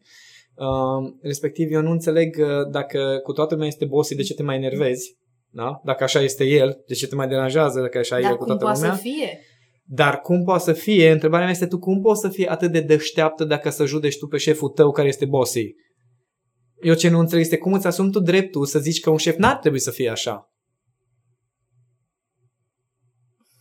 Uh, 0.55 1.13
respectiv, 1.21 1.71
eu 1.71 1.81
nu 1.81 1.91
înțeleg 1.91 2.37
uh, 2.39 2.69
dacă 2.71 3.19
cu 3.23 3.31
toată 3.31 3.53
lumea 3.53 3.67
este 3.69 3.85
bossy, 3.85 4.15
de 4.15 4.21
ce 4.21 4.33
te 4.33 4.43
mai 4.43 4.55
enervezi. 4.55 5.17
Da? 5.49 5.81
Dacă 5.83 6.03
așa 6.03 6.19
este 6.21 6.43
el, 6.43 6.83
de 6.87 6.93
ce 6.93 7.07
te 7.07 7.15
mai 7.15 7.27
deranjează 7.27 7.81
dacă 7.81 7.97
așa 7.97 8.17
e 8.19 8.21
Dar 8.21 8.31
el 8.31 8.37
cu 8.37 8.43
cum 8.43 8.57
toată 8.57 8.63
poate 8.63 8.79
lumea? 8.79 8.95
să 8.95 9.01
fie? 9.01 9.39
Dar 9.85 10.19
cum 10.19 10.43
poate 10.43 10.63
să 10.63 10.73
fie? 10.73 11.11
Întrebarea 11.11 11.45
mea 11.45 11.53
este 11.53 11.67
tu 11.67 11.79
cum 11.79 12.01
poți 12.01 12.21
să 12.21 12.29
fii 12.29 12.47
atât 12.47 12.71
de 12.71 12.81
deșteaptă 12.81 13.43
dacă 13.43 13.69
să 13.69 13.85
judeci 13.85 14.17
tu 14.17 14.27
pe 14.27 14.37
șeful 14.37 14.69
tău 14.69 14.91
care 14.91 15.07
este 15.07 15.25
bossy? 15.25 15.75
Eu 16.81 16.93
ce 16.93 17.09
nu 17.09 17.19
înțeleg 17.19 17.43
este 17.43 17.57
cum 17.57 17.73
îți 17.73 17.87
asumi 17.87 18.11
tu 18.11 18.19
dreptul 18.19 18.65
să 18.65 18.79
zici 18.79 18.99
că 18.99 19.09
un 19.09 19.17
șef 19.17 19.35
n-ar 19.35 19.57
trebui 19.57 19.79
să 19.79 19.91
fie 19.91 20.09
așa. 20.09 20.53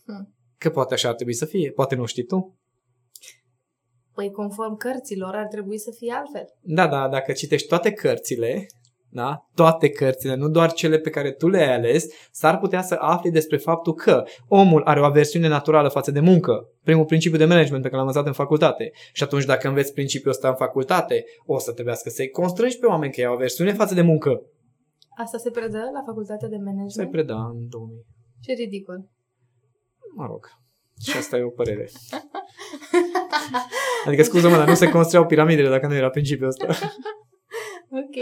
Hmm. 0.05 0.35
Că 0.59 0.71
poate 0.71 0.95
așa 0.95 1.09
ar 1.09 1.15
trebui 1.15 1.35
să 1.35 1.45
fie, 1.45 1.71
poate 1.71 1.95
nu 1.95 2.07
știi 2.07 2.25
tu. 2.25 2.59
Păi 4.13 4.31
conform 4.31 4.77
cărților 4.77 5.35
ar 5.35 5.47
trebui 5.47 5.79
să 5.79 5.91
fie 5.99 6.13
altfel. 6.13 6.45
Da, 6.61 6.89
da, 6.89 7.09
dacă 7.09 7.33
citești 7.33 7.69
toate 7.69 7.93
cărțile, 7.93 8.67
da, 9.15 9.49
toate 9.55 9.89
cărțile, 9.89 10.35
nu 10.35 10.49
doar 10.49 10.73
cele 10.73 10.99
pe 10.99 11.11
care 11.11 11.33
tu 11.33 11.49
le-ai 11.49 11.75
ales, 11.75 12.07
s-ar 12.31 12.59
putea 12.59 12.83
să 12.83 12.97
afli 12.99 13.31
despre 13.31 13.57
faptul 13.57 13.93
că 13.93 14.25
omul 14.49 14.83
are 14.83 15.01
o 15.01 15.05
aversiune 15.05 15.49
naturală 15.49 15.89
față 15.89 16.11
de 16.11 16.21
muncă. 16.21 16.69
Primul 16.83 17.05
principiu 17.05 17.39
de 17.39 17.45
management 17.45 17.83
pe 17.83 17.89
care 17.89 18.01
l-am 18.01 18.07
învățat 18.07 18.27
în 18.27 18.33
facultate. 18.33 18.91
Și 19.13 19.23
atunci 19.23 19.45
dacă 19.45 19.69
înveți 19.69 19.93
principiul 19.93 20.31
ăsta 20.31 20.49
în 20.49 20.55
facultate, 20.55 21.25
o 21.45 21.59
să 21.59 21.73
trebuiască 21.73 22.09
să-i 22.09 22.31
constrângi 22.31 22.79
pe 22.79 22.87
oameni 22.87 23.13
că 23.13 23.21
ei 23.21 23.27
au 23.27 23.35
aversiune 23.35 23.73
față 23.73 23.95
de 23.95 24.03
muncă. 24.03 24.43
Asta 25.17 25.39
se 25.39 25.51
predă 25.51 25.79
la 25.93 26.03
facultatea 26.07 26.49
de 26.49 26.57
management? 26.57 26.91
Se 26.91 27.07
preda 27.07 27.37
în 27.37 27.69
2000. 27.69 28.07
Ce 28.41 28.53
ridicol. 28.53 29.09
Mă 30.17 30.27
rog. 30.27 30.47
Și 31.01 31.17
asta 31.17 31.37
e 31.37 31.43
o 31.43 31.51
părere. 31.51 31.89
Adică, 34.07 34.23
scuză-mă, 34.23 34.57
dar 34.57 34.69
nu 34.69 34.75
se 34.75 34.91
construiau 34.91 35.27
piramidele 35.27 35.69
dacă 35.69 35.87
nu 35.87 35.95
era 35.95 36.11
principiul 36.11 36.49
ăsta. 36.49 36.67
Ok. 37.95 38.17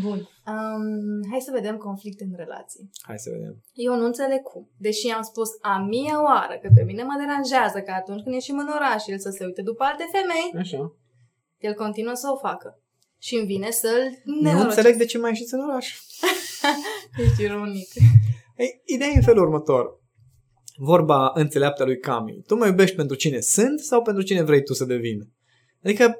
Bun. 0.00 0.18
Um, 0.52 1.30
hai 1.30 1.40
să 1.40 1.50
vedem 1.54 1.76
conflict 1.76 2.20
în 2.20 2.32
relații. 2.36 2.90
Hai 3.02 3.18
să 3.18 3.30
vedem. 3.30 3.62
Eu 3.72 3.94
nu 3.96 4.04
înțeleg 4.04 4.42
cum. 4.42 4.70
Deși 4.76 5.08
am 5.08 5.22
spus 5.22 5.48
a 5.60 5.78
mie 5.78 6.14
oară 6.14 6.58
că 6.62 6.68
pe 6.74 6.82
mine 6.82 7.02
mă 7.02 7.14
deranjează 7.18 7.78
că 7.80 7.90
atunci 7.90 8.22
când 8.22 8.34
ieșim 8.34 8.58
în 8.58 8.68
oraș 8.76 9.06
el 9.06 9.18
să 9.18 9.30
se 9.30 9.44
uite 9.44 9.62
după 9.62 9.82
alte 9.84 10.04
femei, 10.12 10.48
Așa. 10.62 10.94
el 11.58 11.74
continuă 11.74 12.14
să 12.14 12.28
o 12.34 12.36
facă. 12.36 12.80
Și 13.18 13.34
îmi 13.36 13.46
vine 13.46 13.70
să-l 13.70 14.20
Nu 14.24 14.40
nenorocesc. 14.40 14.76
înțeleg 14.76 14.96
de 14.98 15.04
ce 15.04 15.18
mai 15.18 15.30
ieșiți 15.30 15.54
în 15.54 15.60
oraș. 15.68 15.86
Ești 17.24 17.42
ironic. 17.42 17.88
Ei, 18.56 18.82
ideea 18.84 19.10
e 19.10 19.16
în 19.16 19.22
felul 19.22 19.42
următor. 19.44 20.00
Vorba 20.76 21.30
înțeleaptă 21.34 21.82
a 21.82 21.86
lui 21.86 21.98
Cami. 21.98 22.42
Tu 22.46 22.54
mă 22.56 22.66
iubești 22.66 22.96
pentru 22.96 23.16
cine 23.16 23.40
sunt 23.40 23.80
sau 23.80 24.02
pentru 24.02 24.22
cine 24.22 24.42
vrei 24.42 24.62
tu 24.62 24.72
să 24.72 24.84
devin? 24.84 25.28
Adică 25.84 26.14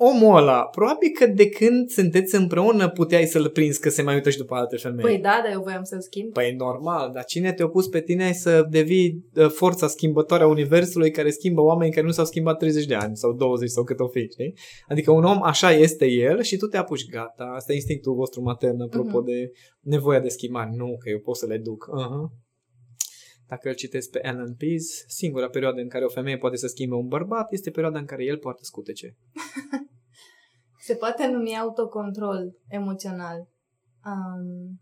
omul 0.00 0.36
ăla, 0.36 0.62
probabil 0.64 1.08
că 1.18 1.26
de 1.26 1.48
când 1.48 1.88
sunteți 1.88 2.34
împreună 2.34 2.88
puteai 2.88 3.24
să-l 3.26 3.48
prinzi 3.48 3.80
că 3.80 3.88
se 3.88 4.02
mai 4.02 4.14
uită 4.14 4.30
și 4.30 4.36
după 4.38 4.54
alte 4.54 4.76
femei. 4.76 5.04
Păi 5.04 5.18
da, 5.18 5.40
dar 5.44 5.52
eu 5.52 5.62
voiam 5.62 5.82
să-l 5.82 6.00
schimb. 6.00 6.32
Păi 6.32 6.54
normal, 6.58 7.10
dar 7.12 7.24
cine 7.24 7.52
te-a 7.52 7.68
pus 7.68 7.86
pe 7.88 8.00
tine 8.00 8.32
să 8.32 8.66
devii 8.70 9.24
uh, 9.34 9.46
forța 9.50 9.86
schimbătoare 9.86 10.42
a 10.42 10.46
Universului 10.46 11.10
care 11.10 11.30
schimbă 11.30 11.60
oameni 11.60 11.92
care 11.92 12.06
nu 12.06 12.12
s-au 12.12 12.24
schimbat 12.24 12.58
30 12.58 12.84
de 12.86 12.94
ani 12.94 13.16
sau 13.16 13.32
20 13.32 13.70
sau 13.70 13.84
cât 13.84 14.00
o 14.00 14.08
fi, 14.08 14.28
știi? 14.32 14.54
Adică 14.88 15.10
un 15.10 15.24
om 15.24 15.42
așa 15.42 15.72
este 15.72 16.06
el 16.06 16.42
și 16.42 16.56
tu 16.56 16.66
te 16.66 16.76
apuci, 16.76 17.08
gata, 17.10 17.44
asta 17.54 17.72
e 17.72 17.74
instinctul 17.74 18.14
vostru 18.14 18.42
matern 18.42 18.80
apropo 18.80 19.16
Mhm. 19.18 19.24
de 19.24 19.50
nevoia 19.80 20.20
de 20.20 20.28
schimbare. 20.28 20.70
Nu, 20.76 20.96
că 20.98 21.08
eu 21.08 21.18
pot 21.18 21.36
să 21.36 21.46
le 21.46 21.58
duc. 21.58 21.84
Uh-huh. 21.84 22.46
Dacă 23.48 23.68
îl 23.68 23.74
citesc 23.74 24.10
pe 24.10 24.20
Alan 24.22 24.54
Pease, 24.54 25.04
singura 25.06 25.48
perioadă 25.48 25.80
în 25.80 25.88
care 25.88 26.04
o 26.04 26.08
femeie 26.08 26.36
poate 26.36 26.56
să 26.56 26.66
schimbe 26.66 26.94
un 26.94 27.06
bărbat 27.06 27.52
este 27.52 27.70
perioada 27.70 27.98
în 27.98 28.04
care 28.04 28.24
el 28.24 28.38
poartă 28.38 28.60
scutece. 28.62 29.16
Se 30.88 30.94
poate 30.94 31.26
numi 31.26 31.58
autocontrol 31.58 32.56
emoțional. 32.68 33.48
Um, 34.10 34.80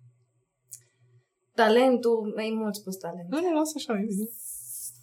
talentul, 1.55 2.35
e 2.37 2.55
mult 2.55 2.75
spus 2.75 2.97
talent. 2.97 3.29
Nu, 3.29 3.41
nu, 3.41 3.53
lasă 3.53 3.73
așa, 3.77 3.93
e 3.93 4.05
bine. 4.07 4.27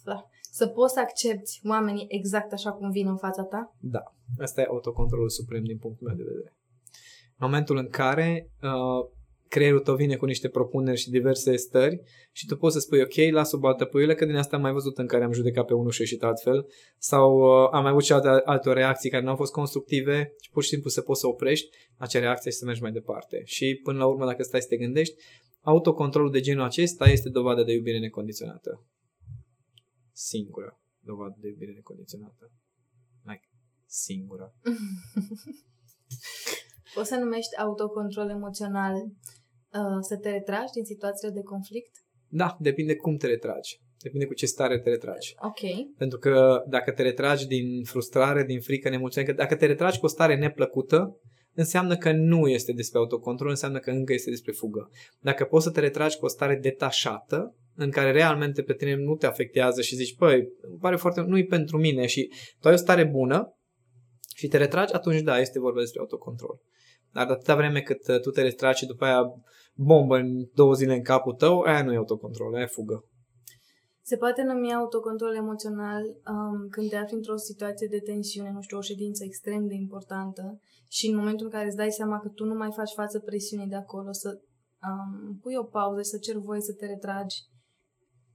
Da. 0.04 0.26
Să 0.50 0.66
poți 0.66 0.92
să 0.92 1.00
accepti 1.00 1.60
oamenii 1.64 2.06
exact 2.08 2.52
așa 2.52 2.72
cum 2.72 2.90
vin 2.90 3.06
în 3.08 3.16
fața 3.16 3.42
ta? 3.42 3.74
Da, 3.78 4.02
asta 4.38 4.60
e 4.60 4.66
autocontrolul 4.68 5.28
suprem 5.28 5.64
din 5.64 5.78
punctul 5.78 6.06
meu 6.06 6.16
de 6.16 6.22
vedere. 6.22 6.56
În 7.38 7.46
momentul 7.46 7.76
în 7.76 7.88
care 7.88 8.50
uh, 8.62 9.10
creierul 9.54 9.80
tău 9.80 9.94
vine 9.94 10.16
cu 10.16 10.24
niște 10.24 10.48
propuneri 10.48 10.98
și 10.98 11.10
diverse 11.10 11.56
stări 11.56 12.00
și 12.32 12.46
tu 12.46 12.56
poți 12.56 12.74
să 12.74 12.80
spui, 12.80 13.00
ok, 13.00 13.14
las 13.30 13.52
o 13.52 13.58
baltă 13.58 13.84
puiule, 13.84 14.14
că 14.14 14.24
din 14.24 14.36
asta 14.36 14.56
am 14.56 14.62
mai 14.62 14.72
văzut 14.72 14.98
în 14.98 15.06
care 15.06 15.24
am 15.24 15.32
judecat 15.32 15.66
pe 15.66 15.74
unul 15.74 15.90
și 15.90 16.00
a 16.00 16.04
ieșit 16.04 16.22
altfel, 16.22 16.66
sau 16.98 17.38
uh, 17.38 17.68
am 17.72 17.82
mai 17.82 17.90
avut 17.90 18.04
și 18.04 18.12
alte, 18.12 18.28
alte 18.28 18.72
reacții 18.72 19.10
care 19.10 19.22
nu 19.22 19.30
au 19.30 19.36
fost 19.36 19.52
constructive 19.52 20.34
și 20.40 20.50
pur 20.50 20.62
și 20.62 20.68
simplu 20.68 20.90
să 20.90 21.00
poți 21.00 21.20
să 21.20 21.26
oprești 21.26 21.76
acea 21.96 22.18
reacție 22.18 22.50
și 22.50 22.56
să 22.56 22.64
mergi 22.64 22.82
mai 22.82 22.92
departe. 22.92 23.42
Și 23.44 23.80
până 23.82 23.98
la 23.98 24.06
urmă, 24.06 24.24
dacă 24.24 24.42
stai 24.42 24.60
să 24.60 24.68
te 24.68 24.76
gândești, 24.76 25.14
autocontrolul 25.60 26.30
de 26.30 26.40
genul 26.40 26.64
acesta 26.64 27.08
este 27.08 27.28
dovadă 27.28 27.62
de 27.62 27.72
iubire 27.72 27.98
necondiționată. 27.98 28.86
Singura 30.12 30.78
dovadă 31.04 31.36
de 31.40 31.48
iubire 31.48 31.72
necondiționată. 31.72 32.52
Like, 33.22 33.48
singura. 33.86 34.54
Poți 36.94 37.08
să 37.08 37.16
numești 37.16 37.56
autocontrol 37.56 38.30
emoțional 38.30 38.94
uh, 39.74 39.98
să 40.00 40.16
te 40.16 40.30
retragi 40.30 40.72
din 40.72 40.84
situațiile 40.84 41.32
de 41.34 41.42
conflict? 41.42 41.92
Da, 42.28 42.56
depinde 42.60 42.96
cum 42.96 43.16
te 43.16 43.26
retragi. 43.26 43.80
Depinde 44.02 44.26
cu 44.26 44.34
ce 44.34 44.46
stare 44.46 44.78
te 44.78 44.88
retragi. 44.88 45.34
Ok. 45.38 45.60
Pentru 45.96 46.18
că 46.18 46.62
dacă 46.68 46.90
te 46.92 47.02
retragi 47.02 47.46
din 47.46 47.84
frustrare, 47.84 48.44
din 48.44 48.60
frică, 48.60 48.88
nemulțumire, 48.88 49.32
că 49.32 49.36
dacă 49.36 49.56
te 49.56 49.66
retragi 49.66 49.98
cu 49.98 50.04
o 50.04 50.08
stare 50.08 50.36
neplăcută, 50.36 51.20
înseamnă 51.54 51.96
că 51.96 52.12
nu 52.12 52.48
este 52.48 52.72
despre 52.72 52.98
autocontrol, 52.98 53.50
înseamnă 53.50 53.78
că 53.78 53.90
încă 53.90 54.12
este 54.12 54.30
despre 54.30 54.52
fugă. 54.52 54.90
Dacă 55.20 55.44
poți 55.44 55.64
să 55.64 55.70
te 55.70 55.80
retragi 55.80 56.18
cu 56.18 56.24
o 56.24 56.28
stare 56.28 56.56
detașată, 56.56 57.54
în 57.76 57.90
care 57.90 58.10
realmente 58.10 58.62
pe 58.62 58.74
tine 58.74 58.94
nu 58.94 59.14
te 59.14 59.26
afectează 59.26 59.82
și 59.82 59.94
zici, 59.94 60.16
păi, 60.16 60.48
îmi 60.60 60.78
pare 60.80 60.96
foarte, 60.96 61.20
nu 61.20 61.38
e 61.38 61.44
pentru 61.44 61.78
mine 61.78 62.06
și 62.06 62.30
tu 62.60 62.68
ai 62.68 62.74
o 62.74 62.76
stare 62.76 63.04
bună 63.04 63.56
și 64.36 64.48
te 64.48 64.56
retragi, 64.56 64.94
atunci 64.94 65.20
da, 65.20 65.38
este 65.38 65.58
vorba 65.58 65.80
despre 65.80 66.00
autocontrol. 66.00 66.60
Dar 67.12 67.26
de 67.26 67.32
atâta 67.32 67.56
vreme 67.56 67.80
cât 67.80 68.08
uh, 68.08 68.20
tu 68.20 68.30
te 68.30 68.42
retragi 68.42 68.78
și 68.78 68.86
după 68.86 69.04
aia 69.04 69.22
bombă 69.74 70.16
în 70.16 70.48
două 70.54 70.74
zile 70.74 70.94
în 70.94 71.02
capul 71.02 71.34
tău, 71.34 71.60
aia 71.60 71.84
nu 71.84 71.92
e 71.92 71.96
autocontrol, 71.96 72.54
aia 72.54 72.62
e 72.62 72.66
fugă. 72.66 73.08
Se 74.02 74.16
poate 74.16 74.42
numi 74.42 74.74
autocontrol 74.74 75.34
emoțional 75.34 76.02
um, 76.02 76.68
când 76.68 76.88
te 76.88 76.96
afli 76.96 77.16
într-o 77.16 77.36
situație 77.36 77.86
de 77.90 77.98
tensiune, 77.98 78.50
nu 78.50 78.60
știu, 78.60 78.76
o 78.76 78.80
ședință 78.80 79.24
extrem 79.24 79.66
de 79.66 79.74
importantă 79.74 80.60
și 80.88 81.06
în 81.06 81.16
momentul 81.16 81.46
în 81.46 81.52
care 81.52 81.66
îți 81.66 81.76
dai 81.76 81.90
seama 81.90 82.20
că 82.20 82.28
tu 82.28 82.44
nu 82.44 82.54
mai 82.54 82.72
faci 82.72 82.92
față 82.94 83.18
presiunii 83.18 83.66
de 83.66 83.74
acolo, 83.74 84.12
să 84.12 84.40
um, 84.88 85.38
pui 85.42 85.54
o 85.54 85.64
pauză 85.64 86.02
și 86.02 86.08
să 86.08 86.18
cer 86.18 86.36
voie 86.36 86.60
să 86.60 86.72
te 86.72 86.86
retragi 86.86 87.36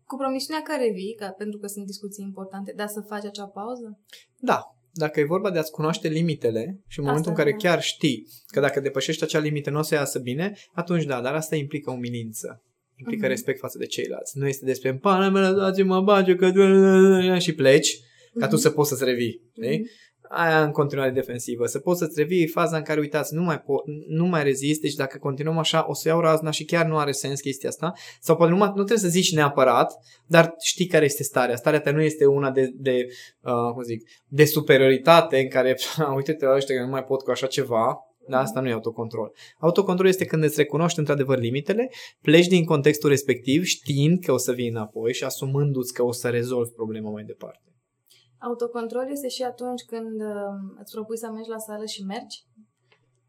cu 0.10 0.16
promisiunea 0.16 0.62
că 0.62 0.74
revii, 0.86 1.16
ca, 1.20 1.28
pentru 1.42 1.60
că 1.60 1.68
sunt 1.68 1.86
discuții 1.86 2.24
importante, 2.24 2.74
dar 2.76 2.88
să 2.88 3.02
faci 3.02 3.26
acea 3.26 3.48
pauză? 3.48 4.00
Da, 4.50 4.60
dacă 5.00 5.20
e 5.20 5.24
vorba 5.24 5.52
de 5.52 5.60
a-ți 5.60 5.72
cunoaște 5.72 6.08
limitele 6.08 6.80
și 6.88 7.00
în 7.00 7.06
momentul 7.06 7.32
Asta, 7.32 7.42
în 7.42 7.46
care 7.46 7.52
da. 7.52 7.70
chiar 7.70 7.82
știi 7.82 8.28
că 8.48 8.60
dacă 8.60 8.80
depășești 8.80 9.24
acea 9.24 9.40
limită 9.40 9.70
nu 9.70 9.80
o 9.80 9.82
să 9.82 9.94
iasă 9.96 10.20
bine, 10.20 10.54
atunci 10.74 11.04
da, 11.04 11.22
dar 11.22 11.34
asta 11.34 11.56
implică 11.56 11.92
umilință. 11.92 12.64
Implică 12.96 13.22
Mhm. 13.22 13.30
respect 13.30 13.60
față 13.60 13.78
de 13.78 13.86
ceilalți. 13.86 14.38
Nu 14.38 14.48
este 14.48 14.66
despre 14.66 14.90
în 14.90 14.98
pana 14.98 15.30
mea, 15.30 15.52
dați-mă 15.52 16.02
bage 16.02 16.36
că... 16.36 16.52
și 17.40 17.54
pleci 17.54 17.98
ca 18.40 18.48
tu 18.48 18.54
Mhm. 18.54 18.62
să 18.64 18.70
poți 18.70 18.90
să-ți 18.90 19.04
revii. 19.04 19.42
Știi? 19.52 19.86
Mhm. 20.30 20.42
aia 20.42 20.64
în 20.64 20.72
continuare 20.72 21.12
defensivă. 21.12 21.66
Să 21.66 21.80
poți 21.80 22.00
să-ți 22.00 22.20
revii 22.20 22.48
faza 22.48 22.78
în 22.78 22.84
care, 22.84 23.00
uitați, 23.00 23.34
nu 23.34 23.42
mai, 23.42 23.58
po- 23.58 24.08
nu 24.08 24.26
mai 24.26 24.44
rezist, 24.44 24.82
deci 24.82 24.94
dacă 24.94 25.18
continuăm 25.18 25.58
așa, 25.58 25.86
o 25.88 25.94
să 25.94 26.08
iau 26.08 26.20
razna 26.20 26.52
și 26.52 26.66
chiar 26.66 26.86
nu 26.86 26.98
are 26.98 27.12
sens 27.12 27.40
chestia 27.40 27.70
asta. 27.70 27.94
Sau 28.22 28.36
poate 28.36 28.52
nu, 28.52 28.58
nu 28.58 28.72
trebuie 28.72 28.98
să 28.98 29.08
zici 29.08 29.34
neapărat, 29.34 29.94
dar 30.26 30.54
știi 30.64 30.86
care 30.86 31.06
este 31.06 31.24
starea. 31.24 31.56
Starea 31.56 31.80
ta 31.80 31.92
nu 31.92 32.02
este 32.02 32.26
una 32.26 32.52
de, 32.52 32.70
de 32.74 33.06
uh, 33.42 33.74
cum 33.74 33.84
zic, 33.84 34.10
de 34.28 34.46
superioritate 34.46 35.40
în 35.40 35.50
care, 35.50 35.78
uite-te 36.16 36.46
la 36.46 36.56
ăștia 36.56 36.76
că 36.76 36.84
nu 36.84 36.90
mai 36.90 37.04
pot 37.04 37.22
cu 37.22 37.32
așa 37.32 37.48
ceva, 37.48 38.04
da, 38.28 38.40
asta 38.40 38.60
nu 38.60 38.68
e 38.68 38.72
autocontrol. 38.72 39.32
Autocontrol 39.60 40.08
este 40.08 40.26
când 40.26 40.44
îți 40.44 40.58
recunoști 40.58 41.00
într-adevăr 41.00 41.40
limitele, 41.40 41.90
pleci 42.22 42.48
din 42.48 42.66
contextul 42.66 43.10
respectiv 43.10 43.64
știind 43.64 44.24
că 44.24 44.32
o 44.32 44.38
să 44.38 44.52
vii 44.52 44.70
înapoi 44.70 45.14
și 45.14 45.24
asumându-ți 45.24 45.94
că 45.94 46.04
o 46.04 46.12
să 46.12 46.30
rezolvi 46.30 46.72
problema 46.72 47.10
mai 47.10 47.24
departe. 47.24 47.69
Autocontrol 48.40 49.08
este 49.10 49.28
și 49.28 49.44
atunci 49.44 49.82
când 49.82 50.22
uh, 50.22 50.80
îți 50.80 50.92
propui 50.92 51.18
să 51.18 51.30
mergi 51.32 51.50
la 51.50 51.58
sală 51.58 51.86
și 51.86 52.04
mergi? 52.04 52.44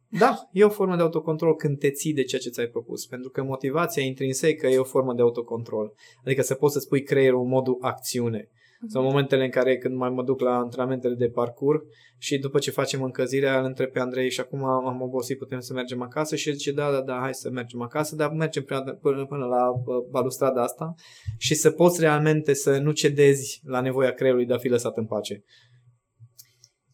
Da, 0.09 0.49
e 0.53 0.65
o 0.65 0.69
formă 0.69 0.97
de 0.97 1.03
autocontrol 1.03 1.55
când 1.55 1.79
te 1.79 1.91
ții 1.91 2.15
de 2.15 2.23
ceea 2.23 2.41
ce 2.41 2.49
ți-ai 2.49 2.67
propus, 2.67 3.07
pentru 3.07 3.31
că 3.31 3.43
motivația 3.43 4.03
intrinsecă 4.03 4.67
e 4.67 4.79
o 4.79 4.85
formă 4.85 5.15
de 5.15 5.23
autocontrol. 5.23 5.95
Adică 6.25 6.43
să 6.43 6.55
poți 6.55 6.73
să 6.73 6.79
spui 6.79 7.03
creierul 7.03 7.43
în 7.43 7.49
modul 7.49 7.77
acțiune. 7.81 8.49
Sau 8.87 9.03
momentele 9.03 9.45
în 9.45 9.51
care 9.51 9.79
când 9.79 9.97
mai 9.97 10.11
mă 10.11 10.23
duc 10.23 10.41
la 10.41 10.57
antrenamentele 10.57 11.15
de 11.15 11.29
parcurs 11.29 11.83
și 12.19 12.39
după 12.39 12.59
ce 12.59 12.71
facem 12.71 13.03
încălzirea 13.03 13.59
îl 13.59 13.65
întreb 13.65 13.91
pe 13.91 13.99
Andrei 13.99 14.31
și 14.31 14.41
acum 14.41 14.65
am 14.65 15.01
obosit, 15.01 15.39
putem 15.39 15.61
să 15.61 15.73
mergem 15.73 16.03
acasă 16.03 16.37
și 16.37 16.49
el 16.49 16.55
zice 16.55 16.73
da, 16.73 16.91
da, 16.91 17.01
da, 17.01 17.19
hai 17.19 17.35
să 17.35 17.51
mergem 17.51 17.81
acasă, 17.81 18.17
dar 18.17 18.31
mergem 18.31 18.63
până, 18.63 18.99
până, 19.01 19.27
până 19.27 19.45
la 19.45 19.73
balustrada 20.11 20.63
asta 20.63 20.95
și 21.39 21.55
să 21.55 21.71
poți 21.71 22.01
realmente 22.01 22.55
să 22.55 22.79
nu 22.79 22.93
cedezi 22.93 23.61
la 23.65 23.81
nevoia 23.81 24.13
creierului 24.13 24.47
de 24.47 24.55
a 24.55 24.59
fi 24.59 24.69
lăsat 24.69 24.97
în 24.97 25.07
pace. 25.07 25.45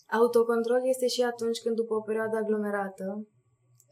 Autocontrol 0.07 0.81
este 0.89 1.07
și 1.07 1.23
atunci 1.23 1.59
când 1.65 1.77
după 1.77 1.95
o 1.95 2.01
perioadă 2.01 2.37
aglomerată 2.37 3.27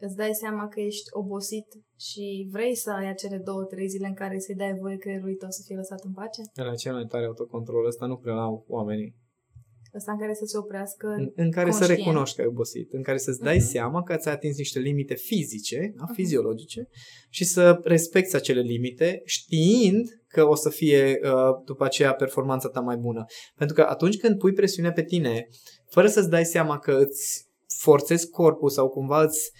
îți 0.00 0.16
dai 0.16 0.30
seama 0.32 0.68
că 0.68 0.80
ești 0.80 1.08
obosit 1.10 1.66
și 1.98 2.48
vrei 2.50 2.76
să 2.76 2.90
ai 2.90 3.08
acele 3.08 3.38
două, 3.44 3.62
trei 3.64 3.88
zile 3.88 4.06
în 4.06 4.14
care 4.14 4.38
să-i 4.38 4.54
dai 4.54 4.74
voie 4.80 4.96
creierului 4.96 5.34
tău 5.34 5.50
să 5.50 5.62
fie 5.66 5.76
lăsat 5.76 6.00
în 6.04 6.12
pace? 6.12 6.42
Era 6.54 6.74
cel 6.74 6.92
mai 6.92 7.06
tare 7.06 7.24
autocontrol. 7.24 7.86
Ăsta 7.86 8.06
nu 8.06 8.16
prea 8.16 8.34
au 8.34 8.64
oamenii. 8.68 9.22
Ăsta 9.94 10.12
în 10.12 10.18
care 10.18 10.34
să 10.34 10.44
se 10.44 10.58
oprească 10.58 11.06
În, 11.06 11.32
în 11.34 11.50
care 11.50 11.68
conștient. 11.68 11.90
să 11.90 11.96
recunoști 11.96 12.36
că 12.36 12.42
ai 12.42 12.48
obosit. 12.48 12.92
În 12.92 13.02
care 13.02 13.18
să-ți 13.18 13.40
dai 13.40 13.56
uh-huh. 13.56 13.70
seama 13.70 14.02
că 14.02 14.16
ți-ai 14.16 14.34
atins 14.34 14.56
niște 14.56 14.78
limite 14.78 15.14
fizice, 15.14 15.92
uh-huh. 15.92 16.14
fiziologice, 16.14 16.88
și 17.30 17.44
să 17.44 17.80
respecti 17.82 18.36
acele 18.36 18.60
limite 18.60 19.22
știind 19.24 20.08
că 20.26 20.48
o 20.48 20.54
să 20.54 20.70
fie 20.70 21.18
uh, 21.22 21.30
după 21.64 21.84
aceea 21.84 22.14
performanța 22.14 22.68
ta 22.68 22.80
mai 22.80 22.96
bună. 22.96 23.24
Pentru 23.56 23.74
că 23.74 23.82
atunci 23.82 24.16
când 24.16 24.38
pui 24.38 24.52
presiune 24.52 24.92
pe 24.92 25.04
tine, 25.04 25.48
fără 25.86 26.06
să-ți 26.06 26.30
dai 26.30 26.44
seama 26.44 26.78
că 26.78 26.92
îți 26.92 27.48
forțezi 27.78 28.30
corpul 28.30 28.68
sau 28.68 28.88
cumva 28.88 29.22
îți 29.22 29.50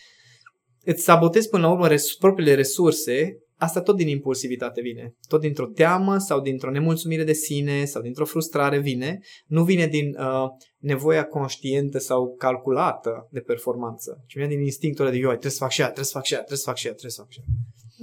îți 0.85 1.03
sabotezi 1.03 1.49
până 1.49 1.66
la 1.66 1.73
urmă 1.73 1.88
res- 1.88 2.14
propriile 2.14 2.55
resurse, 2.55 3.38
asta 3.57 3.83
tot 3.83 3.97
din 3.97 4.09
impulsivitate 4.09 4.81
vine. 4.81 5.14
Tot 5.29 5.40
dintr-o 5.40 5.66
teamă 5.66 6.18
sau 6.18 6.40
dintr-o 6.40 6.70
nemulțumire 6.70 7.25
de 7.25 7.33
sine 7.33 7.85
sau 7.85 8.03
dintr-o 8.03 8.25
frustrare 8.25 8.79
vine. 8.79 9.18
Nu 9.47 9.64
vine 9.64 9.87
din 9.87 10.16
uh, 10.18 10.49
nevoia 10.79 11.25
conștientă 11.25 11.99
sau 11.99 12.35
calculată 12.35 13.29
de 13.31 13.40
performanță, 13.40 14.25
ci 14.27 14.35
vine 14.35 14.49
din 14.49 14.61
instinctul 14.61 15.05
ăla 15.05 15.14
de 15.14 15.20
eu, 15.20 15.29
trebuie 15.29 15.51
să 15.51 15.59
fac 15.59 15.70
și 15.70 15.81
aia, 15.81 15.90
trebuie 15.90 16.07
să 16.07 16.16
fac 16.18 16.25
și 16.25 16.35
aia, 16.35 16.42
trebuie 16.42 16.59
să 16.59 16.70
fac 16.70 16.77
și 16.77 16.87
aia, 16.87 16.94
trebuie 16.94 17.16
să 17.16 17.20
fac 17.20 17.31
și 17.31 17.40
aia. 17.40 17.49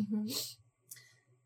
Uh-huh. 0.01 0.59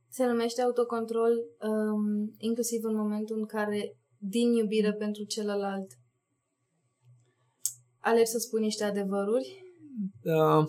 Se 0.10 0.26
numește 0.26 0.62
autocontrol 0.62 1.34
um, 1.69 2.34
inclusiv 2.38 2.80
în 2.84 2.95
momentul 2.95 3.38
în 3.38 3.45
care 3.45 3.95
din 4.17 4.54
iubire 4.54 4.93
pentru 4.93 5.24
celălalt 5.24 5.88
alegi 8.00 8.32
să 8.32 8.38
spui 8.38 8.62
niște 8.62 8.84
adevăruri? 8.84 9.48
Uh, 10.24 10.63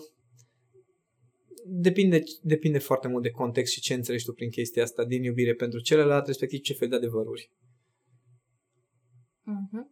depinde, 1.69 2.23
depinde 2.41 2.79
foarte 2.79 3.07
mult 3.07 3.23
de 3.23 3.29
context 3.29 3.73
și 3.73 3.81
ce 3.81 3.93
înțelegi 3.93 4.25
tu 4.25 4.33
prin 4.33 4.49
chestia 4.49 4.83
asta 4.83 5.05
din 5.05 5.23
iubire 5.23 5.53
pentru 5.53 5.79
celălalt, 5.79 6.25
respectiv 6.25 6.59
ce 6.59 6.73
fel 6.73 6.87
de 6.89 6.95
adevăruri. 6.95 7.51
Uh-huh. 9.41 9.85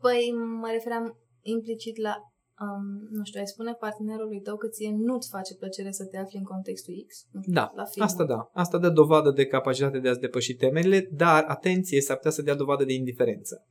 Păi 0.00 0.32
mă 0.60 0.68
referam 0.72 1.18
implicit 1.42 1.96
la, 1.96 2.16
um, 2.60 3.08
nu 3.10 3.24
știu, 3.24 3.40
ai 3.40 3.46
spune 3.46 3.72
partenerului 3.72 4.40
tău 4.40 4.56
că 4.56 4.68
ție 4.68 4.90
nu-ți 4.96 5.28
face 5.28 5.54
plăcere 5.54 5.90
să 5.90 6.06
te 6.06 6.16
afli 6.16 6.38
în 6.38 6.44
contextul 6.44 6.94
X? 7.06 7.26
Nu 7.30 7.40
știu, 7.40 7.52
Da, 7.52 7.72
la 7.74 7.84
filmul. 7.84 8.08
asta 8.08 8.24
da. 8.24 8.50
Asta 8.52 8.78
dă 8.78 8.90
dovadă 8.90 9.30
de 9.30 9.46
capacitate 9.46 9.98
de 9.98 10.08
a-ți 10.08 10.20
depăși 10.20 10.54
temerile, 10.54 11.08
dar, 11.12 11.44
atenție, 11.46 12.00
s-ar 12.00 12.16
putea 12.16 12.30
să 12.30 12.42
dea 12.42 12.54
dovadă 12.54 12.84
de 12.84 12.92
indiferență. 12.92 13.66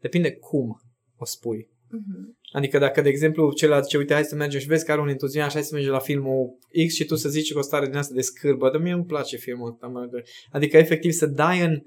Depinde 0.00 0.36
cum 0.36 0.80
o 1.16 1.24
spui. 1.24 1.70
Uh-huh. 1.70 2.37
Adică 2.52 2.78
dacă, 2.78 3.00
de 3.00 3.08
exemplu, 3.08 3.52
celălalt 3.52 3.84
zice, 3.84 3.96
uite, 3.96 4.14
hai 4.14 4.24
să 4.24 4.34
mergem 4.34 4.60
și 4.60 4.66
vezi 4.66 4.84
că 4.84 4.92
are 4.92 5.00
un 5.00 5.08
entuziasm, 5.08 5.52
hai 5.52 5.62
să 5.62 5.74
mergem 5.74 5.92
la 5.92 5.98
filmul 5.98 6.58
X 6.86 6.94
și 6.94 7.04
tu 7.04 7.14
să 7.14 7.28
zici 7.28 7.52
cu 7.52 7.58
o 7.58 7.62
stare 7.62 7.86
din 7.86 7.96
asta 7.96 8.14
de 8.14 8.20
scârbă, 8.20 8.70
dar 8.70 8.80
mie 8.80 8.92
îmi 8.92 9.04
place 9.04 9.36
filmul 9.36 9.68
ăsta. 9.70 9.86
mă. 9.86 10.08
Adică, 10.50 10.76
efectiv, 10.76 11.12
să 11.12 11.26
dai 11.26 11.60
în, 11.60 11.80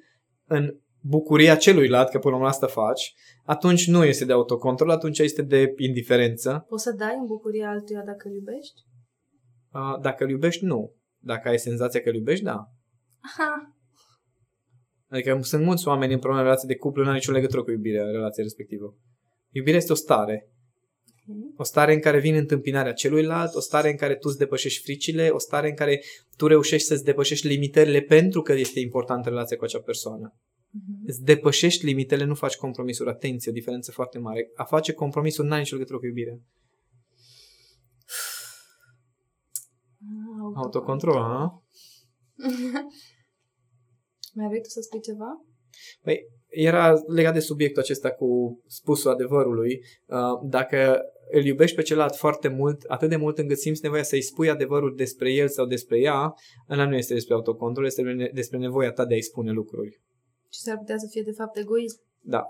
în 0.45 0.75
bucuria 1.01 1.55
celuilalt, 1.55 2.09
că 2.09 2.19
până 2.19 2.31
la 2.31 2.39
urmă 2.39 2.49
asta 2.49 2.67
faci, 2.67 3.13
atunci 3.45 3.87
nu 3.87 4.05
este 4.05 4.25
de 4.25 4.31
autocontrol, 4.31 4.89
atunci 4.89 5.19
este 5.19 5.41
de 5.41 5.73
indiferență. 5.77 6.65
Poți 6.69 6.83
să 6.83 6.91
dai 6.91 7.15
în 7.19 7.25
bucuria 7.25 7.69
altuia 7.69 8.01
dacă 8.05 8.27
îl 8.27 8.33
iubești? 8.33 8.81
Uh, 9.73 9.99
Dacă 10.01 10.23
îl 10.23 10.29
iubești, 10.29 10.65
nu. 10.65 10.95
Dacă 11.17 11.49
ai 11.49 11.59
senzația 11.59 12.01
că 12.01 12.09
îl 12.09 12.15
iubești, 12.15 12.43
da. 12.43 12.67
Aha. 13.21 13.75
Adică 15.07 15.39
sunt 15.41 15.63
mulți 15.63 15.87
oameni 15.87 16.13
în 16.13 16.19
probleme 16.19 16.43
relație 16.43 16.67
de 16.67 16.75
cuplu, 16.75 17.01
nu 17.01 17.07
are 17.07 17.17
nicio 17.17 17.31
legătură 17.31 17.63
cu 17.63 17.71
iubirea, 17.71 18.03
relația 18.03 18.43
respectivă. 18.43 18.95
Iubirea 19.51 19.79
este 19.79 19.91
o 19.91 19.95
stare. 19.95 20.51
O 21.55 21.63
stare 21.63 21.93
în 21.93 21.99
care 21.99 22.19
vine 22.19 22.37
întâmpinarea 22.37 22.93
celuilalt, 22.93 23.53
o 23.53 23.59
stare 23.59 23.89
în 23.89 23.95
care 23.95 24.15
tu 24.15 24.27
îți 24.27 24.37
depășești 24.37 24.81
fricile, 24.81 25.29
o 25.29 25.37
stare 25.37 25.69
în 25.69 25.75
care 25.75 26.03
tu 26.35 26.47
reușești 26.47 26.87
să-ți 26.87 27.03
depășești 27.03 27.47
limitările 27.47 28.01
pentru 28.01 28.41
că 28.41 28.53
este 28.53 28.79
importantă 28.79 29.29
relația 29.29 29.57
cu 29.57 29.63
acea 29.63 29.81
persoană. 29.81 30.35
Uh-huh. 30.35 31.05
Îți 31.05 31.23
depășești 31.23 31.85
limitele, 31.85 32.23
nu 32.23 32.35
faci 32.35 32.55
compromisuri. 32.55 33.09
Atenție, 33.09 33.51
o 33.51 33.53
diferență 33.53 33.91
foarte 33.91 34.19
mare. 34.19 34.51
A 34.55 34.63
face 34.63 34.93
compromisuri 34.93 35.47
n-are 35.47 35.61
nicio 35.61 35.75
legătură 35.75 35.99
cu 35.99 36.05
iubirea. 36.05 36.39
Autocontrol, 40.55 41.15
ha? 41.15 41.63
Mai 44.33 44.47
vrei 44.47 44.61
tu 44.61 44.69
să 44.69 44.81
spui 44.81 44.99
ceva? 44.99 45.45
Păi, 46.01 46.27
era 46.51 46.93
legat 47.07 47.33
de 47.33 47.39
subiectul 47.39 47.81
acesta 47.81 48.11
cu 48.11 48.61
spusul 48.67 49.11
adevărului. 49.11 49.81
Uh, 50.05 50.17
Dacă 50.43 51.01
îl 51.31 51.45
iubești 51.45 51.75
pe 51.75 51.81
celălalt 51.81 52.15
foarte 52.15 52.47
mult, 52.47 52.83
atât 52.87 53.09
de 53.09 53.15
mult 53.15 53.37
încât 53.37 53.57
simți 53.57 53.83
nevoia 53.83 54.03
să-i 54.03 54.21
spui 54.21 54.49
adevărul 54.49 54.95
despre 54.95 55.31
el 55.31 55.47
sau 55.47 55.65
despre 55.65 55.99
ea, 55.99 56.33
ăla 56.69 56.85
nu 56.85 56.95
este 56.95 57.13
despre 57.13 57.33
autocontrol, 57.33 57.85
este 57.85 58.29
despre 58.33 58.57
nevoia 58.57 58.91
ta 58.91 59.05
de 59.05 59.13
a-i 59.13 59.21
spune 59.21 59.51
lucruri. 59.51 60.01
Și 60.49 60.59
s-ar 60.59 60.77
putea 60.77 60.97
să 60.97 61.07
fie 61.11 61.21
de 61.21 61.31
fapt 61.31 61.57
egoism. 61.57 62.01
Da. 62.19 62.43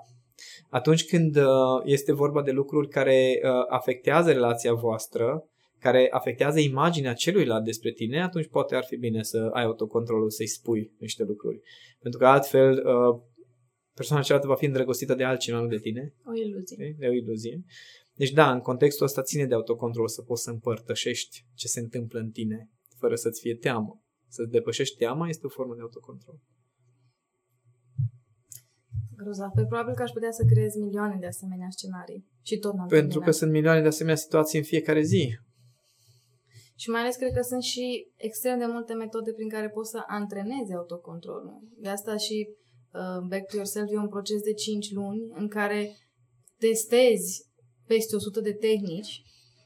Atunci 0.70 1.06
când 1.06 1.36
uh, 1.36 1.44
este 1.84 2.14
vorba 2.14 2.42
de 2.42 2.52
lucruri 2.52 2.88
care 2.88 3.40
uh, 3.44 3.50
afectează 3.68 4.32
relația 4.32 4.74
voastră, 4.74 5.46
care 5.80 6.08
afectează 6.12 6.60
imaginea 6.60 7.14
celuilalt 7.14 7.64
despre 7.64 7.92
tine, 7.92 8.24
atunci 8.24 8.48
poate 8.48 8.76
ar 8.76 8.84
fi 8.84 8.96
bine 8.96 9.24
să 9.24 9.50
ai 9.54 9.64
autocontrolul 9.64 10.30
să-i 10.30 10.48
spui 10.48 10.92
niște 11.00 11.24
lucruri. 11.24 11.60
Pentru 12.00 12.20
că 12.20 12.26
altfel 12.26 12.72
uh, 12.72 13.22
persoana 14.02 14.24
cealaltă 14.24 14.48
va 14.48 14.56
fi 14.56 14.66
îndrăgostită 14.66 15.14
de 15.16 15.24
altcineva, 15.24 15.62
nu 15.62 15.68
de 15.68 15.78
tine. 15.78 16.14
O 16.26 16.34
iluzie. 16.46 16.76
știi? 16.76 16.96
E 17.00 17.08
o 17.08 17.12
iluzie. 17.12 17.64
Deci 18.16 18.32
da, 18.32 18.52
în 18.52 18.60
contextul 18.60 19.06
ăsta 19.06 19.22
ține 19.22 19.46
de 19.46 19.54
autocontrol 19.54 20.08
să 20.08 20.22
poți 20.22 20.44
să 20.44 20.50
împărtășești 20.50 21.46
ce 21.54 21.68
se 21.68 21.80
întâmplă 21.80 22.20
în 22.20 22.32
tine, 22.32 22.70
fără 22.98 23.16
să-ți 23.16 23.42
fie 23.42 23.56
teamă. 23.56 24.02
Să-ți 24.28 24.52
depășești 24.52 24.98
teama 24.98 25.28
este 25.28 25.46
o 25.46 25.50
formă 25.50 25.76
de 25.76 25.82
autocontrol. 25.82 26.40
Grozav. 29.16 29.52
Păi 29.56 29.66
probabil 29.66 29.94
că 29.94 30.02
aș 30.02 30.12
putea 30.12 30.32
să 30.32 30.44
creez 30.52 30.74
milioane 30.76 31.18
de 31.20 31.28
asemenea 31.28 31.70
scenarii. 31.70 32.26
Și 32.42 32.58
tot 32.58 32.74
n-am 32.74 32.88
Pentru 32.88 33.08
că 33.08 33.14
terminat. 33.14 33.36
sunt 33.36 33.52
milioane 33.52 33.82
de 33.82 33.88
asemenea 33.88 34.16
situații 34.26 34.58
în 34.60 34.66
fiecare 34.66 35.02
zi. 35.02 35.24
Și 36.76 36.90
mai 36.90 37.02
ales 37.02 37.16
cred 37.16 37.34
că 37.34 37.42
sunt 37.42 37.64
și 37.64 38.08
extrem 38.16 38.58
de 38.60 38.66
multe 38.66 38.94
metode 38.94 39.32
prin 39.34 39.50
care 39.50 39.70
poți 39.70 39.90
să 39.90 40.04
antrenezi 40.08 40.74
autocontrolul. 40.74 41.60
De 41.78 41.90
asta 41.90 42.18
și 42.18 42.50
uh, 42.93 43.19
Back 43.27 43.45
to 43.49 43.56
Yourself 43.56 43.88
e 43.91 43.97
un 43.97 44.10
proces 44.10 44.41
de 44.41 44.54
5 44.54 44.91
luni 44.91 45.21
în 45.34 45.47
care 45.47 45.95
testezi 46.58 47.45
peste 47.88 48.15
100 48.15 48.41
de 48.41 48.54
tehnici 48.54 49.21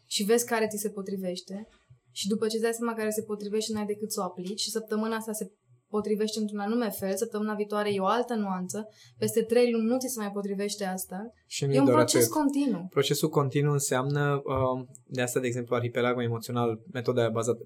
și 0.05 0.23
vezi 0.23 0.45
care 0.45 0.67
ți 0.67 0.77
se 0.81 0.89
potrivește 0.89 1.67
și 2.11 2.27
după 2.27 2.47
ce 2.47 2.55
îți 2.55 2.63
dai 2.63 2.73
seama 2.73 2.93
care 2.93 3.09
se 3.09 3.23
potrivește, 3.23 3.73
n-ai 3.73 3.85
decât 3.85 4.11
să 4.11 4.19
o 4.19 4.23
aplici 4.23 4.59
și 4.59 4.69
săptămâna 4.69 5.15
asta 5.15 5.31
se 5.31 5.51
potrivește 5.87 6.39
într-un 6.39 6.59
anume 6.59 6.89
fel, 6.89 7.15
săptămâna 7.15 7.53
viitoare 7.53 7.93
e 7.93 7.99
o 7.99 8.05
altă 8.05 8.33
nuanță, 8.35 8.87
peste 9.17 9.41
3 9.41 9.71
luni 9.71 9.85
nu 9.85 9.97
ți 9.97 10.07
se 10.07 10.19
mai 10.19 10.31
potrivște 10.31 10.83
asta. 10.85 11.17
Și 11.47 11.65
nu 11.65 11.73
E 11.73 11.79
un 11.79 11.85
doar 11.85 11.97
proces 11.97 12.21
atât. 12.21 12.33
continuu. 12.33 12.87
Procesul 12.89 13.29
continuu 13.29 13.71
înseamnă, 13.73 14.41
uh, 14.43 14.85
de 15.05 15.21
asta, 15.21 15.39
de 15.39 15.47
exemplu, 15.47 15.75
arhipelagul 15.75 16.23
emoțional, 16.23 16.81
metoda 16.91 17.21
aia 17.21 17.29
bazată, 17.29 17.59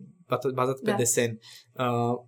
bazată 0.54 0.80
pe 0.84 0.90
Da. 0.92 0.96
desen. 0.98 1.40
Uh, 1.74 2.20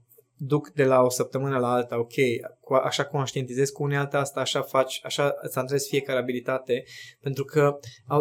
duc 0.44 0.72
de 0.74 0.84
la 0.84 1.02
o 1.02 1.10
săptămână 1.10 1.58
la 1.58 1.72
alta, 1.72 2.00
ok, 2.00 2.14
cu, 2.60 2.74
așa 2.74 3.06
conștientizezi 3.06 3.72
cu 3.72 3.84
unealta 3.84 4.20
asta, 4.20 4.40
așa 4.40 4.62
faci, 4.62 5.00
așa 5.04 5.34
îți 5.42 5.58
antrenezi 5.58 5.90
fiecare 5.90 6.20
abilitate, 6.20 6.84
pentru 7.20 7.44
că 7.44 7.80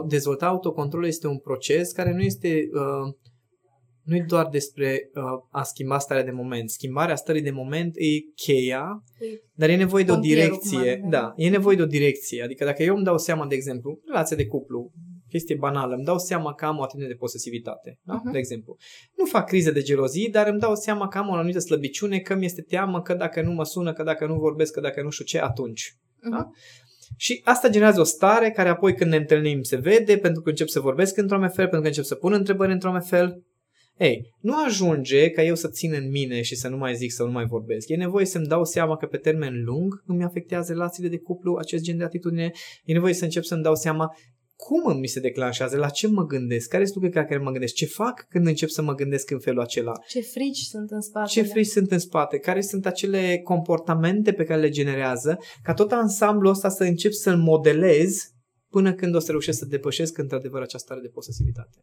dezvolta 0.08 0.46
autocontrolul 0.46 1.06
este 1.06 1.26
un 1.26 1.38
proces 1.38 1.92
care 1.92 2.12
nu 2.12 2.20
este 2.22 2.68
uh, 2.72 3.14
nu 4.02 4.16
e 4.16 4.24
doar 4.28 4.48
despre 4.48 5.10
uh, 5.14 5.22
a 5.50 5.62
schimba 5.62 5.98
starea 5.98 6.24
de 6.24 6.30
moment. 6.30 6.70
Schimbarea 6.70 7.16
stării 7.16 7.42
de 7.42 7.50
moment 7.50 7.96
e 7.96 8.32
cheia, 8.34 9.04
dar 9.54 9.68
e 9.68 9.76
nevoie 9.76 10.04
de 10.04 10.12
o 10.12 10.16
direcție. 10.16 11.00
Da, 11.08 11.32
e 11.36 11.48
nevoie 11.48 11.76
de 11.76 11.82
o 11.82 11.86
direcție. 11.86 12.42
Adică 12.42 12.64
dacă 12.64 12.82
eu 12.82 12.94
îmi 12.94 13.04
dau 13.04 13.18
seama, 13.18 13.46
de 13.46 13.54
exemplu, 13.54 14.00
relația 14.06 14.36
de 14.36 14.46
cuplu, 14.46 14.92
chestie 15.30 15.54
banală, 15.54 15.94
îmi 15.94 16.04
dau 16.04 16.18
seama 16.18 16.54
că 16.54 16.64
am 16.64 16.78
o 16.78 16.82
atitudine 16.82 17.08
de 17.08 17.16
posesivitate, 17.18 17.98
da? 18.02 18.20
uh-huh. 18.20 18.32
de 18.32 18.38
exemplu. 18.38 18.76
Nu 19.16 19.24
fac 19.24 19.46
crize 19.46 19.70
de 19.70 19.82
gelozie, 19.82 20.28
dar 20.32 20.46
îmi 20.46 20.58
dau 20.58 20.74
seama 20.74 21.08
că 21.08 21.18
am 21.18 21.28
o 21.28 21.32
anumită 21.32 21.58
slăbiciune, 21.58 22.18
că 22.18 22.34
mi 22.34 22.44
este 22.44 22.62
teamă, 22.62 23.02
că 23.02 23.14
dacă 23.14 23.42
nu 23.42 23.52
mă 23.52 23.64
sună, 23.64 23.92
că 23.92 24.02
dacă 24.02 24.26
nu 24.26 24.34
vorbesc, 24.34 24.72
că 24.72 24.80
dacă 24.80 25.02
nu 25.02 25.10
știu 25.10 25.24
ce, 25.24 25.40
atunci. 25.40 25.94
Uh-huh. 25.94 26.30
Da? 26.30 26.50
Și 27.16 27.40
asta 27.44 27.68
generează 27.68 28.00
o 28.00 28.04
stare 28.04 28.50
care 28.50 28.68
apoi 28.68 28.94
când 28.94 29.10
ne 29.10 29.16
întâlnim 29.16 29.62
se 29.62 29.76
vede, 29.76 30.16
pentru 30.16 30.42
că 30.42 30.48
încep 30.48 30.68
să 30.68 30.80
vorbesc 30.80 31.16
într-un 31.16 31.40
fel, 31.40 31.64
pentru 31.64 31.80
că 31.80 31.86
încep 31.86 32.04
să 32.04 32.14
pun 32.14 32.32
întrebări 32.32 32.72
într-un 32.72 33.00
fel. 33.00 33.42
Ei, 34.00 34.34
nu 34.40 34.64
ajunge 34.64 35.30
ca 35.30 35.42
eu 35.42 35.54
să 35.54 35.68
țin 35.68 35.92
în 35.92 36.10
mine 36.10 36.42
și 36.42 36.56
să 36.56 36.68
nu 36.68 36.76
mai 36.76 36.94
zic, 36.94 37.12
să 37.12 37.22
nu 37.22 37.30
mai 37.30 37.44
vorbesc. 37.44 37.88
E 37.88 37.96
nevoie 37.96 38.26
să-mi 38.26 38.46
dau 38.46 38.64
seama 38.64 38.96
că 38.96 39.06
pe 39.06 39.16
termen 39.16 39.64
lung 39.64 40.02
îmi 40.06 40.24
afectează 40.24 40.72
relațiile 40.72 41.08
de 41.08 41.18
cuplu 41.18 41.54
acest 41.54 41.82
gen 41.82 41.96
de 41.96 42.04
atitudine. 42.04 42.50
E 42.84 42.92
nevoie 42.92 43.14
să 43.14 43.24
încep 43.24 43.42
să-mi 43.42 43.62
dau 43.62 43.74
seama 43.74 44.16
cum 44.66 44.98
mi 44.98 45.06
se 45.06 45.20
declanșează, 45.20 45.76
la 45.76 45.88
ce 45.88 46.08
mă 46.08 46.26
gândesc, 46.26 46.68
care 46.68 46.84
sunt 46.84 46.94
lucrurile 46.94 47.28
care 47.28 47.42
mă 47.42 47.50
gândesc, 47.50 47.74
ce 47.74 47.86
fac 47.86 48.26
când 48.28 48.46
încep 48.46 48.68
să 48.68 48.82
mă 48.82 48.94
gândesc 48.94 49.30
în 49.30 49.38
felul 49.38 49.60
acela. 49.60 49.92
Ce 50.08 50.20
frici 50.20 50.58
sunt 50.58 50.90
în 50.90 51.00
spate. 51.00 51.28
Ce 51.30 51.42
frici 51.42 51.66
sunt 51.66 51.90
în 51.90 51.98
spate, 51.98 52.38
care 52.38 52.60
sunt 52.60 52.86
acele 52.86 53.40
comportamente 53.44 54.32
pe 54.32 54.44
care 54.44 54.60
le 54.60 54.68
generează, 54.68 55.38
ca 55.62 55.74
tot 55.74 55.92
ansamblul 55.92 56.50
ăsta 56.50 56.68
să 56.68 56.84
încep 56.84 57.12
să-l 57.12 57.36
modelez 57.36 58.16
până 58.68 58.94
când 58.94 59.14
o 59.14 59.18
să 59.18 59.30
reușesc 59.30 59.58
să 59.58 59.64
depășesc 59.64 60.18
într-adevăr 60.18 60.60
această 60.60 60.86
stare 60.86 61.00
de 61.00 61.08
posesivitate. 61.08 61.78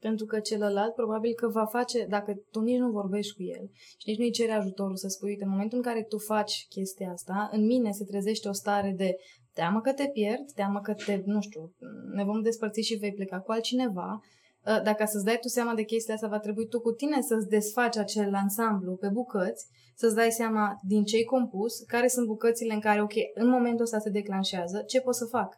Pentru 0.00 0.26
că 0.26 0.40
celălalt 0.40 0.94
probabil 0.94 1.32
că 1.34 1.48
va 1.48 1.64
face, 1.64 2.06
dacă 2.08 2.34
tu 2.50 2.60
nici 2.60 2.78
nu 2.78 2.90
vorbești 2.90 3.34
cu 3.34 3.42
el 3.42 3.70
și 3.98 4.08
nici 4.08 4.18
nu-i 4.18 4.30
cere 4.30 4.52
ajutorul 4.52 4.96
să 4.96 5.08
spui, 5.08 5.30
uite, 5.30 5.44
în 5.44 5.50
momentul 5.50 5.78
în 5.78 5.84
care 5.84 6.02
tu 6.02 6.18
faci 6.18 6.66
chestia 6.68 7.10
asta, 7.10 7.48
în 7.52 7.66
mine 7.66 7.90
se 7.90 8.04
trezește 8.04 8.48
o 8.48 8.52
stare 8.52 8.94
de 8.96 9.16
teamă 9.60 9.80
că 9.80 9.92
te 9.92 10.06
pierd, 10.12 10.52
teamă 10.54 10.80
că 10.80 10.92
te, 10.94 11.22
nu 11.24 11.40
știu, 11.40 11.72
ne 12.12 12.24
vom 12.24 12.40
despărți 12.42 12.80
și 12.80 12.94
vei 12.94 13.12
pleca 13.12 13.40
cu 13.40 13.52
altcineva. 13.52 14.20
Ă, 14.66 14.80
dacă 14.84 15.04
să-ți 15.04 15.24
dai 15.24 15.38
tu 15.40 15.48
seama 15.48 15.74
de 15.74 15.82
chestia 15.82 16.14
asta, 16.14 16.28
va 16.28 16.38
trebui 16.38 16.66
tu 16.68 16.80
cu 16.80 16.90
tine 16.90 17.20
să-ți 17.20 17.48
desfaci 17.48 17.96
acel 17.96 18.34
ansamblu 18.34 18.94
pe 18.94 19.08
bucăți, 19.08 19.66
să-ți 19.94 20.14
dai 20.14 20.30
seama 20.30 20.80
din 20.82 21.04
ce-i 21.04 21.24
compus, 21.24 21.80
care 21.86 22.08
sunt 22.08 22.26
bucățile 22.26 22.74
în 22.74 22.80
care, 22.80 23.02
ok, 23.02 23.12
în 23.34 23.48
momentul 23.48 23.84
ăsta 23.84 23.98
se 23.98 24.10
declanșează, 24.10 24.82
ce 24.86 25.00
pot 25.00 25.14
să 25.14 25.24
fac 25.24 25.54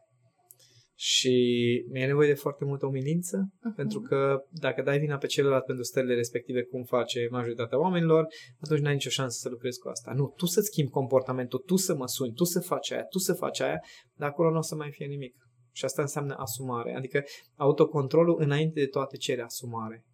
și 1.03 1.35
mi-e 1.91 2.07
nevoie 2.07 2.29
de 2.29 2.35
foarte 2.35 2.65
multă 2.65 2.87
umilință, 2.87 3.49
uh-huh. 3.49 3.77
pentru 3.77 4.01
că 4.01 4.43
dacă 4.51 4.83
dai 4.83 4.99
vina 4.99 5.17
pe 5.17 5.27
celălalt 5.27 5.65
pentru 5.65 5.85
stările 5.85 6.15
respective, 6.15 6.63
cum 6.63 6.83
face 6.83 7.29
majoritatea 7.31 7.81
oamenilor, 7.81 8.27
atunci 8.61 8.81
n-ai 8.81 8.93
nicio 8.93 9.09
șansă 9.09 9.39
să 9.41 9.49
lucrezi 9.49 9.79
cu 9.79 9.89
asta. 9.89 10.13
Nu, 10.13 10.33
tu 10.37 10.47
să 10.47 10.61
schimbi 10.61 10.91
comportamentul, 10.91 11.59
tu 11.59 11.77
să 11.77 11.95
mă 11.95 12.07
suni, 12.07 12.33
tu 12.33 12.45
să 12.45 12.61
faci 12.61 12.93
aia, 12.93 13.03
tu 13.05 13.19
să 13.19 13.33
faci 13.33 13.61
aia, 13.61 13.79
dar 14.15 14.29
acolo 14.29 14.51
nu 14.51 14.59
o 14.59 14.63
să 14.63 14.75
mai 14.75 14.91
fie 14.91 15.07
nimic. 15.07 15.35
Și 15.73 15.85
asta 15.85 16.03
înseamnă 16.03 16.35
asumare. 16.35 16.95
Adică 16.95 17.23
autocontrolul 17.57 18.41
înainte 18.41 18.81
de 18.81 18.87
toate 18.87 19.17
cere 19.17 19.43
asumare 19.43 20.05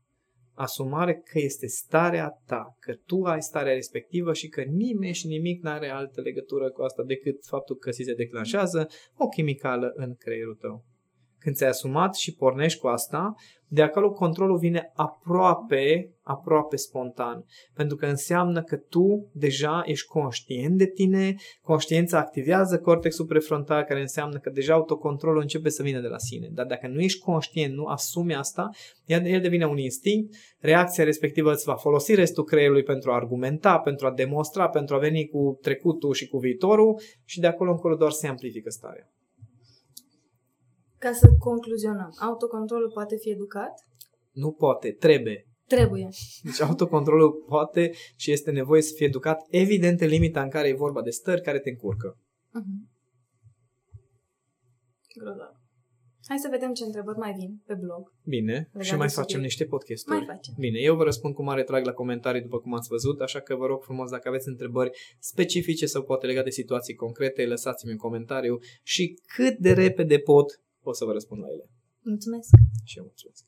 asumare 0.56 1.14
că 1.14 1.38
este 1.38 1.66
starea 1.66 2.28
ta, 2.46 2.76
că 2.80 2.94
tu 3.06 3.22
ai 3.22 3.42
starea 3.42 3.72
respectivă 3.72 4.32
și 4.32 4.48
că 4.48 4.62
nimeni 4.62 5.14
și 5.14 5.26
nimic 5.26 5.62
nu 5.62 5.70
are 5.70 5.88
altă 5.88 6.20
legătură 6.20 6.70
cu 6.70 6.82
asta 6.82 7.02
decât 7.02 7.44
faptul 7.44 7.76
că 7.76 7.90
ți 7.90 8.02
se 8.02 8.14
declanșează 8.14 8.86
o 9.16 9.28
chimicală 9.28 9.92
în 9.94 10.14
creierul 10.14 10.54
tău. 10.54 10.84
Când 11.46 11.58
ți-ai 11.58 11.70
asumat 11.70 12.14
și 12.14 12.34
pornești 12.34 12.78
cu 12.78 12.86
asta, 12.86 13.34
de 13.68 13.82
acolo 13.82 14.10
controlul 14.10 14.58
vine 14.58 14.92
aproape, 14.94 16.10
aproape 16.22 16.76
spontan. 16.76 17.44
Pentru 17.74 17.96
că 17.96 18.06
înseamnă 18.06 18.62
că 18.62 18.76
tu 18.76 19.30
deja 19.32 19.82
ești 19.84 20.06
conștient 20.06 20.78
de 20.78 20.86
tine, 20.86 21.34
conștiința 21.62 22.18
activează 22.18 22.78
cortexul 22.78 23.26
prefrontal, 23.26 23.82
care 23.82 24.00
înseamnă 24.00 24.38
că 24.38 24.50
deja 24.50 24.74
autocontrolul 24.74 25.40
începe 25.40 25.68
să 25.68 25.82
vină 25.82 26.00
de 26.00 26.06
la 26.06 26.18
sine. 26.18 26.48
Dar 26.52 26.66
dacă 26.66 26.86
nu 26.86 27.00
ești 27.00 27.20
conștient, 27.20 27.74
nu 27.74 27.84
asumi 27.84 28.34
asta, 28.34 28.70
el 29.04 29.40
devine 29.40 29.66
un 29.66 29.78
instinct, 29.78 30.34
reacția 30.60 31.04
respectivă 31.04 31.52
îți 31.52 31.64
va 31.64 31.74
folosi 31.74 32.14
restul 32.14 32.44
creierului 32.44 32.82
pentru 32.82 33.10
a 33.10 33.14
argumenta, 33.14 33.78
pentru 33.78 34.06
a 34.06 34.12
demonstra, 34.12 34.68
pentru 34.68 34.94
a 34.94 34.98
veni 34.98 35.26
cu 35.26 35.58
trecutul 35.62 36.12
și 36.12 36.28
cu 36.28 36.38
viitorul 36.38 37.00
și 37.24 37.40
de 37.40 37.46
acolo 37.46 37.70
încolo 37.70 37.94
doar 37.94 38.10
se 38.10 38.26
amplifică 38.26 38.70
starea. 38.70 39.10
Ca 41.06 41.12
să 41.12 41.28
concluzionăm, 41.38 42.14
autocontrolul 42.20 42.90
poate 42.94 43.16
fi 43.16 43.30
educat? 43.30 43.72
Nu 44.32 44.52
poate, 44.52 44.92
trebuie. 44.92 45.46
Trebuie. 45.66 46.08
Deci 46.42 46.60
autocontrolul 46.60 47.44
poate 47.48 47.92
și 48.16 48.32
este 48.32 48.50
nevoie 48.50 48.82
să 48.82 48.92
fie 48.96 49.06
educat, 49.06 49.46
evident 49.50 50.00
în 50.00 50.06
limita 50.06 50.42
în 50.42 50.50
care 50.50 50.68
e 50.68 50.74
vorba 50.74 51.02
de 51.02 51.10
stări 51.10 51.40
care 51.40 51.60
te 51.60 51.70
încurcă. 51.70 52.18
Uh-huh. 52.48 52.96
Hai 56.28 56.38
să 56.38 56.48
vedem 56.50 56.72
ce 56.72 56.84
întrebări 56.84 57.18
mai 57.18 57.32
vin 57.32 57.62
pe 57.66 57.74
blog. 57.74 58.12
Bine, 58.24 58.70
și 58.80 58.94
mai 58.94 59.08
facem 59.08 59.22
subiect. 59.22 59.42
niște 59.42 59.64
podcasturi. 59.64 60.16
Mai 60.16 60.26
facem. 60.26 60.54
Bine, 60.58 60.78
eu 60.78 60.96
vă 60.96 61.02
răspund 61.02 61.34
cu 61.34 61.42
mare 61.42 61.62
trag 61.62 61.84
la 61.84 61.92
comentarii 61.92 62.40
după 62.40 62.58
cum 62.58 62.74
ați 62.74 62.88
văzut, 62.88 63.20
așa 63.20 63.40
că 63.40 63.54
vă 63.54 63.66
rog 63.66 63.82
frumos 63.82 64.10
dacă 64.10 64.28
aveți 64.28 64.48
întrebări 64.48 64.90
specifice 65.18 65.86
sau 65.86 66.02
poate 66.02 66.26
legate 66.26 66.44
de 66.44 66.50
situații 66.50 66.94
concrete, 66.94 67.46
lăsați-mi 67.46 67.92
un 67.92 67.98
comentariu 67.98 68.58
și 68.82 69.18
cât 69.36 69.56
de 69.56 69.72
repede 69.72 70.18
pot 70.18 70.60
o 70.88 70.92
să 70.92 71.04
vă 71.04 71.12
răspund 71.12 71.40
la 71.40 71.48
ele. 71.48 71.70
Mulțumesc! 72.00 72.50
Și 72.84 72.98
eu 72.98 73.04
mulțumesc! 73.04 73.44